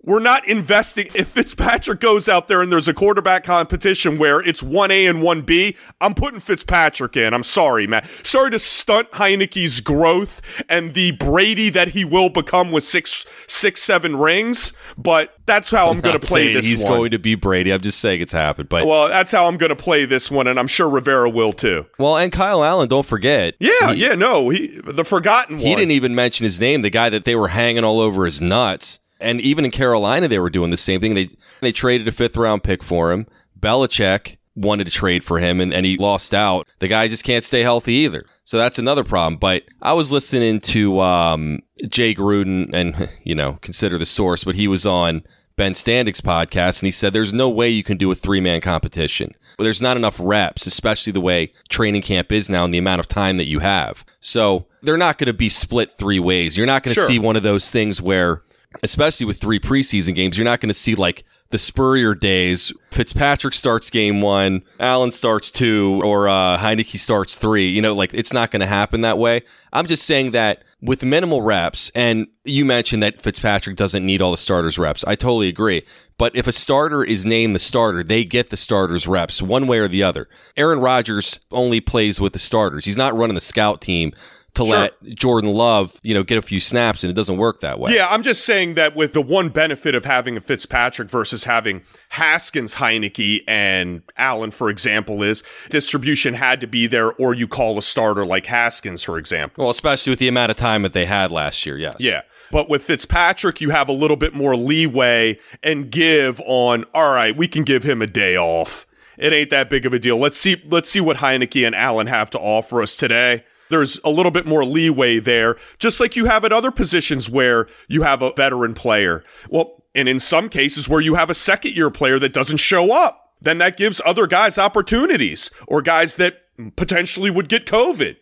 We're 0.07 0.21
not 0.21 0.47
investing. 0.47 1.07
If 1.14 1.29
Fitzpatrick 1.29 2.01
goes 2.01 2.29
out 2.29 2.47
there 2.47 2.61
and 2.61 2.71
there's 2.71 2.88
a 2.88 2.95
quarterback 2.95 3.43
competition 3.43 4.19
where 4.19 4.40
it's 4.40 4.62
1A 4.62 5.09
and 5.09 5.21
1B, 5.21 5.77
I'm 6.01 6.14
putting 6.14 6.40
Fitzpatrick 6.40 7.17
in. 7.17 7.33
I'm 7.33 7.43
sorry, 7.43 7.87
Matt. 7.87 8.07
Sorry 8.27 8.51
to 8.51 8.59
stunt 8.59 9.11
Heinicke's 9.12 9.81
growth 9.81 10.43
and 10.69 10.93
the 10.93 11.12
Brady 11.12 11.71
that 11.71 11.88
he 11.88 12.05
will 12.05 12.29
become 12.29 12.71
with 12.71 12.85
six, 12.85 13.25
six, 13.49 13.83
seven 13.83 14.17
rings, 14.17 14.75
but 14.99 15.35
that's 15.47 15.71
how 15.71 15.88
I'm, 15.88 15.97
I'm 15.97 16.01
going 16.01 16.19
to 16.19 16.27
play 16.27 16.53
this 16.53 16.64
He's 16.64 16.85
one. 16.85 16.93
going 16.93 17.11
to 17.12 17.19
be 17.19 17.35
Brady. 17.35 17.73
I'm 17.73 17.81
just 17.81 17.99
saying 18.01 18.21
it's 18.21 18.33
happened. 18.33 18.69
But 18.69 18.87
well, 18.87 19.09
that's 19.09 19.31
how 19.31 19.47
I'm 19.47 19.57
going 19.57 19.71
to 19.71 19.77
play 19.77 20.05
this 20.05 20.31
one, 20.31 20.47
and 20.47 20.59
I'm 20.59 20.67
sure 20.67 20.88
Rivera 20.88 21.31
will 21.31 21.53
too. 21.53 21.87
Well, 21.99 22.19
and 22.19 22.31
Kyle 22.31 22.62
Allen, 22.62 22.88
don't 22.88 23.07
forget. 23.07 23.55
Yeah, 23.59 23.93
he, 23.93 24.03
yeah, 24.05 24.14
no, 24.14 24.51
he 24.51 24.81
the 24.85 25.05
forgotten 25.05 25.57
one. 25.57 25.64
He 25.64 25.75
didn't 25.75 25.93
even 25.93 26.14
mention 26.14 26.45
his 26.45 26.61
name. 26.61 26.83
The 26.83 26.90
guy 26.90 27.09
that 27.11 27.25
they 27.25 27.35
were 27.35 27.49
hanging 27.49 27.85
all 27.85 28.01
over 28.01 28.27
his 28.27 28.43
nuts. 28.43 28.99
And 29.25 29.41
even 29.41 29.65
in 29.65 29.71
Carolina, 29.71 30.29
they 30.29 30.39
were 30.39 30.51
doing 30.51 30.71
the 30.71 30.77
same 30.77 31.01
thing. 31.01 31.15
They 31.15 31.31
they 31.61 31.73
traded 31.73 32.07
a 32.09 32.13
fifth 32.13 32.37
round 32.37 32.63
pick 32.63 32.83
for 32.83 33.11
him. 33.13 33.27
Belichick 33.59 34.37
wanted 34.55 34.85
to 34.85 34.91
trade 34.93 35.25
for 35.25 35.39
him, 35.41 35.61
and, 35.61 35.73
and 35.75 35.85
he 35.87 35.97
lost 35.97 36.33
out. 36.35 36.69
The 36.79 36.87
guy 36.89 37.09
just 37.09 37.25
can't 37.25 37.45
stay 37.45 37.63
healthy 37.63 37.95
either. 37.95 38.25
So 38.45 38.59
that's 38.59 38.79
another 38.79 39.03
problem. 39.03 39.37
But 39.39 39.65
I 39.83 39.95
was 39.95 40.13
listening 40.13 40.61
to 40.61 41.01
um, 41.01 41.61
Jay 41.89 42.15
Gruden, 42.15 42.73
and 42.73 43.09
you 43.25 43.35
know, 43.35 43.55
consider 43.63 43.99
the 43.99 44.07
source, 44.07 44.45
but 44.45 44.55
he 44.55 44.69
was 44.69 44.85
on 44.87 45.23
Ben 45.57 45.73
Standig's 45.73 46.21
podcast, 46.21 46.81
and 46.81 46.87
he 46.87 46.91
said 46.93 47.13
there's 47.13 47.33
no 47.33 47.49
way 47.49 47.69
you 47.69 47.83
can 47.83 47.97
do 47.97 48.11
a 48.11 48.15
three 48.15 48.41
man 48.41 48.61
competition. 48.61 49.33
But 49.57 49.63
There's 49.65 49.81
not 49.83 49.97
enough 49.97 50.19
reps, 50.21 50.67
especially 50.67 51.13
the 51.13 51.21
way 51.21 51.53
training 51.69 52.03
camp 52.03 52.33
is 52.33 52.51
now 52.51 52.65
and 52.65 52.75
the 52.75 52.79
amount 52.79 52.99
of 52.99 53.07
time 53.07 53.37
that 53.37 53.47
you 53.47 53.61
have. 53.61 54.05
So 54.19 54.67
they're 54.83 54.97
not 54.97 55.17
going 55.17 55.27
to 55.29 55.33
be 55.33 55.49
split 55.49 55.93
three 55.93 56.19
ways. 56.19 56.57
You're 56.57 56.67
not 56.67 56.83
going 56.83 56.93
to 56.95 57.01
Sure. 57.01 57.07
see 57.07 57.21
one 57.21 57.37
of 57.37 57.45
those 57.45 57.71
things 57.71 58.03
where 58.03 58.43
especially 58.83 59.27
with 59.27 59.41
three 59.41 59.61
preseason 59.61 60.15
games, 60.15 60.37
you're 60.37 60.45
not 60.45 60.61
going 60.61 60.69
to 60.69 60.75
see 60.75 60.95
like 60.95 61.25
the 61.51 61.59
Spurrier 61.59 62.15
days. 62.15 62.73
Fitzpatrick 62.91 63.55
starts 63.55 63.91
game 63.91 64.21
one, 64.21 64.63
Allen 64.81 65.11
starts 65.11 65.51
two, 65.51 66.01
or 66.05 66.29
uh, 66.29 66.59
Heinicke 66.59 66.99
starts 66.99 67.37
three. 67.37 67.69
You 67.69 67.83
know, 67.83 67.95
like 67.95 68.13
it's 68.13 68.33
not 68.33 68.51
going 68.51 68.61
to 68.61 68.67
happen 68.67 69.03
that 69.03 69.19
way. 69.19 69.43
I'm 69.73 69.87
just 69.87 70.05
saying 70.05 70.33
that 70.33 70.65
with 70.81 71.03
minimal 71.03 71.43
reps, 71.43 71.91
and 71.95 72.27
you 72.45 72.65
mentioned 72.65 73.03
that 73.03 73.23
Fitzpatrick 73.23 73.77
doesn't 73.77 74.05
need 74.05 74.21
all 74.21 74.31
the 74.31 74.37
starters 74.37 74.79
reps. 74.79 75.05
I 75.05 75.15
totally 75.15 75.49
agree. 75.49 75.83
But 76.19 76.37
if 76.37 76.47
a 76.47 76.53
starter 76.53 77.03
is 77.03 77.25
named 77.25 77.55
the 77.55 77.61
starter, 77.61 78.03
they 78.03 78.25
get 78.25 78.51
the 78.51 78.57
starters 78.57 79.07
reps 79.07 79.41
one 79.41 79.67
way 79.67 79.79
or 79.79 79.89
the 79.89 80.03
other. 80.03 80.29
Aaron 80.57 80.81
Rodgers 80.81 81.41
only 81.51 81.81
plays 81.81 82.21
with 82.21 82.33
the 82.33 82.39
starters. 82.39 82.85
He's 82.85 82.97
not 82.97 83.17
running 83.17 83.35
the 83.35 83.41
scout 83.41 83.81
team 83.81 84.13
to 84.55 84.64
sure. 84.64 84.77
let 84.77 85.03
Jordan 85.14 85.53
Love, 85.53 85.99
you 86.03 86.14
know, 86.14 86.23
get 86.23 86.38
a 86.38 86.43
few 86.43 86.61
snaps, 86.61 87.03
and 87.03 87.11
it 87.11 87.14
doesn't 87.14 87.37
work 87.37 87.61
that 87.61 87.79
way. 87.79 87.93
Yeah, 87.93 88.07
I'm 88.09 88.23
just 88.23 88.45
saying 88.45 88.75
that 88.75 88.95
with 88.95 89.12
the 89.12 89.21
one 89.21 89.49
benefit 89.49 89.95
of 89.95 90.05
having 90.05 90.37
a 90.37 90.40
Fitzpatrick 90.40 91.11
versus 91.11 91.45
having 91.45 91.83
Haskins, 92.11 92.77
Heinicke, 92.77 93.43
and 93.49 94.03
Allen, 94.17 94.53
for 94.53 94.71
example, 94.71 95.23
is 95.23 95.43
distribution 95.71 96.35
had 96.35 96.61
to 96.61 96.67
be 96.67 96.87
there, 96.87 97.12
or 97.14 97.35
you 97.35 97.49
call 97.49 97.79
a 97.79 97.83
starter 97.83 98.25
like 98.25 98.47
Haskins, 98.47 99.03
for 99.03 99.19
example. 99.19 99.64
Well, 99.64 99.71
especially 99.71 100.11
with 100.11 100.21
the 100.21 100.29
amount 100.29 100.51
of 100.51 100.57
time 100.57 100.83
that 100.83 100.93
they 100.93 101.07
had 101.07 101.33
last 101.33 101.67
year, 101.67 101.77
yes. 101.77 101.97
Yeah. 101.99 102.23
But 102.51 102.69
with 102.69 102.85
Fitzpatrick, 102.85 103.61
you 103.61 103.71
have 103.71 103.88
a 103.88 103.93
little 103.93 104.17
bit 104.17 104.35
more 104.35 104.55
leeway 104.55 105.40
and 105.62 105.90
give 105.90 106.40
on, 106.47 106.85
all 106.95 107.12
right, 107.12 107.37
we 107.37 107.49
can 107.49 107.64
give 107.64 107.83
him 107.83 108.01
a 108.01 108.07
day 108.07 108.37
off. 108.37 108.87
It 109.19 109.33
ain't 109.33 109.51
that 109.51 109.71
big 109.71 109.87
of 109.87 109.93
a 109.93 109.99
deal. 109.99 110.19
Let's 110.19 110.37
see 110.37 110.61
let's 110.67 110.90
see 110.90 111.01
what 111.01 111.19
Heinicke 111.19 111.64
and 111.64 111.75
Allen 111.75 112.09
have 112.09 112.31
to 112.31 112.38
offer 112.38 112.83
us 112.83 112.97
today 112.97 113.45
there's 113.70 114.00
a 114.05 114.11
little 114.11 114.33
bit 114.33 114.46
more 114.46 114.64
leeway 114.64 115.18
there, 115.18 115.57
just 115.79 116.00
like 116.00 116.16
you 116.16 116.27
have 116.27 116.44
at 116.44 116.53
other 116.53 116.70
positions 116.70 117.31
where 117.31 117.66
you 117.88 118.03
have 118.03 118.22
a 118.22 118.33
veteran 118.33 118.74
player. 118.74 119.24
Well, 119.48 119.85
and 119.94 120.09
in 120.09 120.20
some 120.20 120.48
cases 120.48 120.88
where 120.88 121.00
you 121.00 121.14
have 121.14 121.31
a 121.31 121.35
second 121.35 121.77
year 121.77 121.90
player 121.90 122.18
that 122.18 122.33
doesn't 122.33 122.59
show 122.59 122.92
up, 122.92 123.33
then 123.40 123.59
that 123.59 123.77
gives 123.77 124.00
other 124.05 124.27
guys 124.27 124.59
opportunities 124.59 125.50
or 125.68 125.83
guys 125.83 126.16
that 126.16 126.42
potentially 126.77 127.31
would 127.31 127.48
get 127.48 127.66
COVID. 127.66 128.16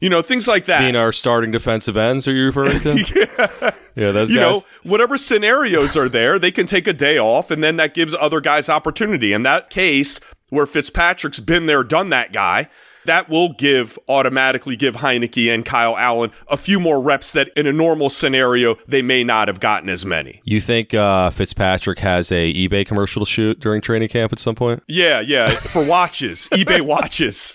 You 0.00 0.08
know, 0.08 0.22
things 0.22 0.48
like 0.48 0.64
that. 0.64 0.80
Being 0.80 0.96
our 0.96 1.12
starting 1.12 1.50
defensive 1.50 1.94
ends, 1.94 2.26
are 2.26 2.32
you 2.32 2.46
referring 2.46 2.80
to? 2.80 2.96
yeah. 3.60 3.70
Yeah, 3.94 4.12
those 4.12 4.30
you 4.30 4.38
guys. 4.38 4.62
know, 4.62 4.62
whatever 4.82 5.18
scenarios 5.18 5.94
are 5.94 6.08
there, 6.08 6.38
they 6.38 6.50
can 6.50 6.66
take 6.66 6.86
a 6.86 6.94
day 6.94 7.18
off, 7.18 7.50
and 7.50 7.62
then 7.62 7.76
that 7.76 7.92
gives 7.92 8.14
other 8.14 8.40
guys 8.40 8.70
opportunity. 8.70 9.34
In 9.34 9.42
that 9.42 9.68
case, 9.68 10.20
where 10.48 10.64
Fitzpatrick's 10.64 11.40
been 11.40 11.66
there, 11.66 11.84
done 11.84 12.08
that 12.08 12.32
guy, 12.32 12.68
that 13.04 13.28
will 13.28 13.52
give 13.52 13.98
automatically 14.08 14.76
give 14.76 14.96
Heinicke 14.96 15.52
and 15.52 15.64
Kyle 15.64 15.96
Allen 15.96 16.30
a 16.48 16.56
few 16.56 16.80
more 16.80 17.00
reps 17.02 17.32
that 17.32 17.50
in 17.56 17.66
a 17.66 17.72
normal 17.72 18.10
scenario 18.10 18.76
they 18.86 19.02
may 19.02 19.24
not 19.24 19.48
have 19.48 19.60
gotten 19.60 19.88
as 19.88 20.04
many. 20.04 20.40
You 20.44 20.60
think 20.60 20.94
uh, 20.94 21.30
Fitzpatrick 21.30 21.98
has 22.00 22.30
a 22.32 22.52
eBay 22.52 22.86
commercial 22.86 23.24
shoot 23.24 23.60
during 23.60 23.80
training 23.80 24.08
camp 24.08 24.32
at 24.32 24.38
some 24.38 24.54
point? 24.54 24.82
Yeah, 24.88 25.20
yeah, 25.20 25.50
for 25.50 25.84
watches, 25.84 26.48
eBay 26.52 26.80
watches. 26.80 27.54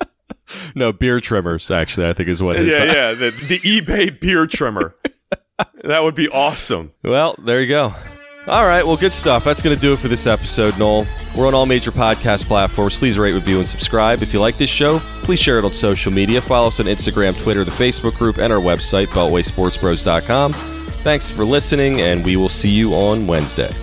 No, 0.75 0.91
beer 0.91 1.19
trimmers. 1.19 1.71
Actually, 1.71 2.07
I 2.07 2.13
think 2.13 2.29
is 2.29 2.41
what. 2.41 2.57
Yeah, 2.57 2.83
yeah, 2.83 3.13
the, 3.13 3.31
the 3.31 3.59
eBay 3.59 4.19
beer 4.19 4.45
trimmer. 4.45 4.95
that 5.83 6.03
would 6.03 6.15
be 6.15 6.29
awesome. 6.29 6.93
Well, 7.03 7.35
there 7.43 7.61
you 7.61 7.67
go. 7.67 7.93
All 8.47 8.67
right, 8.67 8.85
well, 8.85 8.95
good 8.95 9.13
stuff. 9.13 9.43
That's 9.43 9.63
going 9.63 9.75
to 9.75 9.81
do 9.81 9.93
it 9.93 9.99
for 9.99 10.07
this 10.07 10.27
episode, 10.27 10.77
Noel. 10.77 11.07
We're 11.35 11.47
on 11.47 11.55
all 11.55 11.65
major 11.65 11.91
podcast 11.91 12.45
platforms. 12.45 12.95
Please 12.95 13.17
rate, 13.17 13.33
review, 13.33 13.57
and 13.57 13.67
subscribe. 13.67 14.21
If 14.21 14.33
you 14.33 14.39
like 14.39 14.59
this 14.59 14.69
show, 14.69 14.99
please 15.23 15.39
share 15.39 15.57
it 15.57 15.65
on 15.65 15.73
social 15.73 16.11
media. 16.11 16.41
Follow 16.41 16.67
us 16.67 16.79
on 16.79 16.85
Instagram, 16.85 17.35
Twitter, 17.41 17.63
the 17.63 17.71
Facebook 17.71 18.13
group, 18.13 18.37
and 18.37 18.53
our 18.53 18.59
website, 18.59 19.07
BeltwaySportsBros.com. 19.07 20.53
Thanks 20.53 21.31
for 21.31 21.43
listening, 21.43 22.01
and 22.01 22.23
we 22.23 22.35
will 22.35 22.49
see 22.49 22.69
you 22.69 22.93
on 22.93 23.25
Wednesday. 23.25 23.73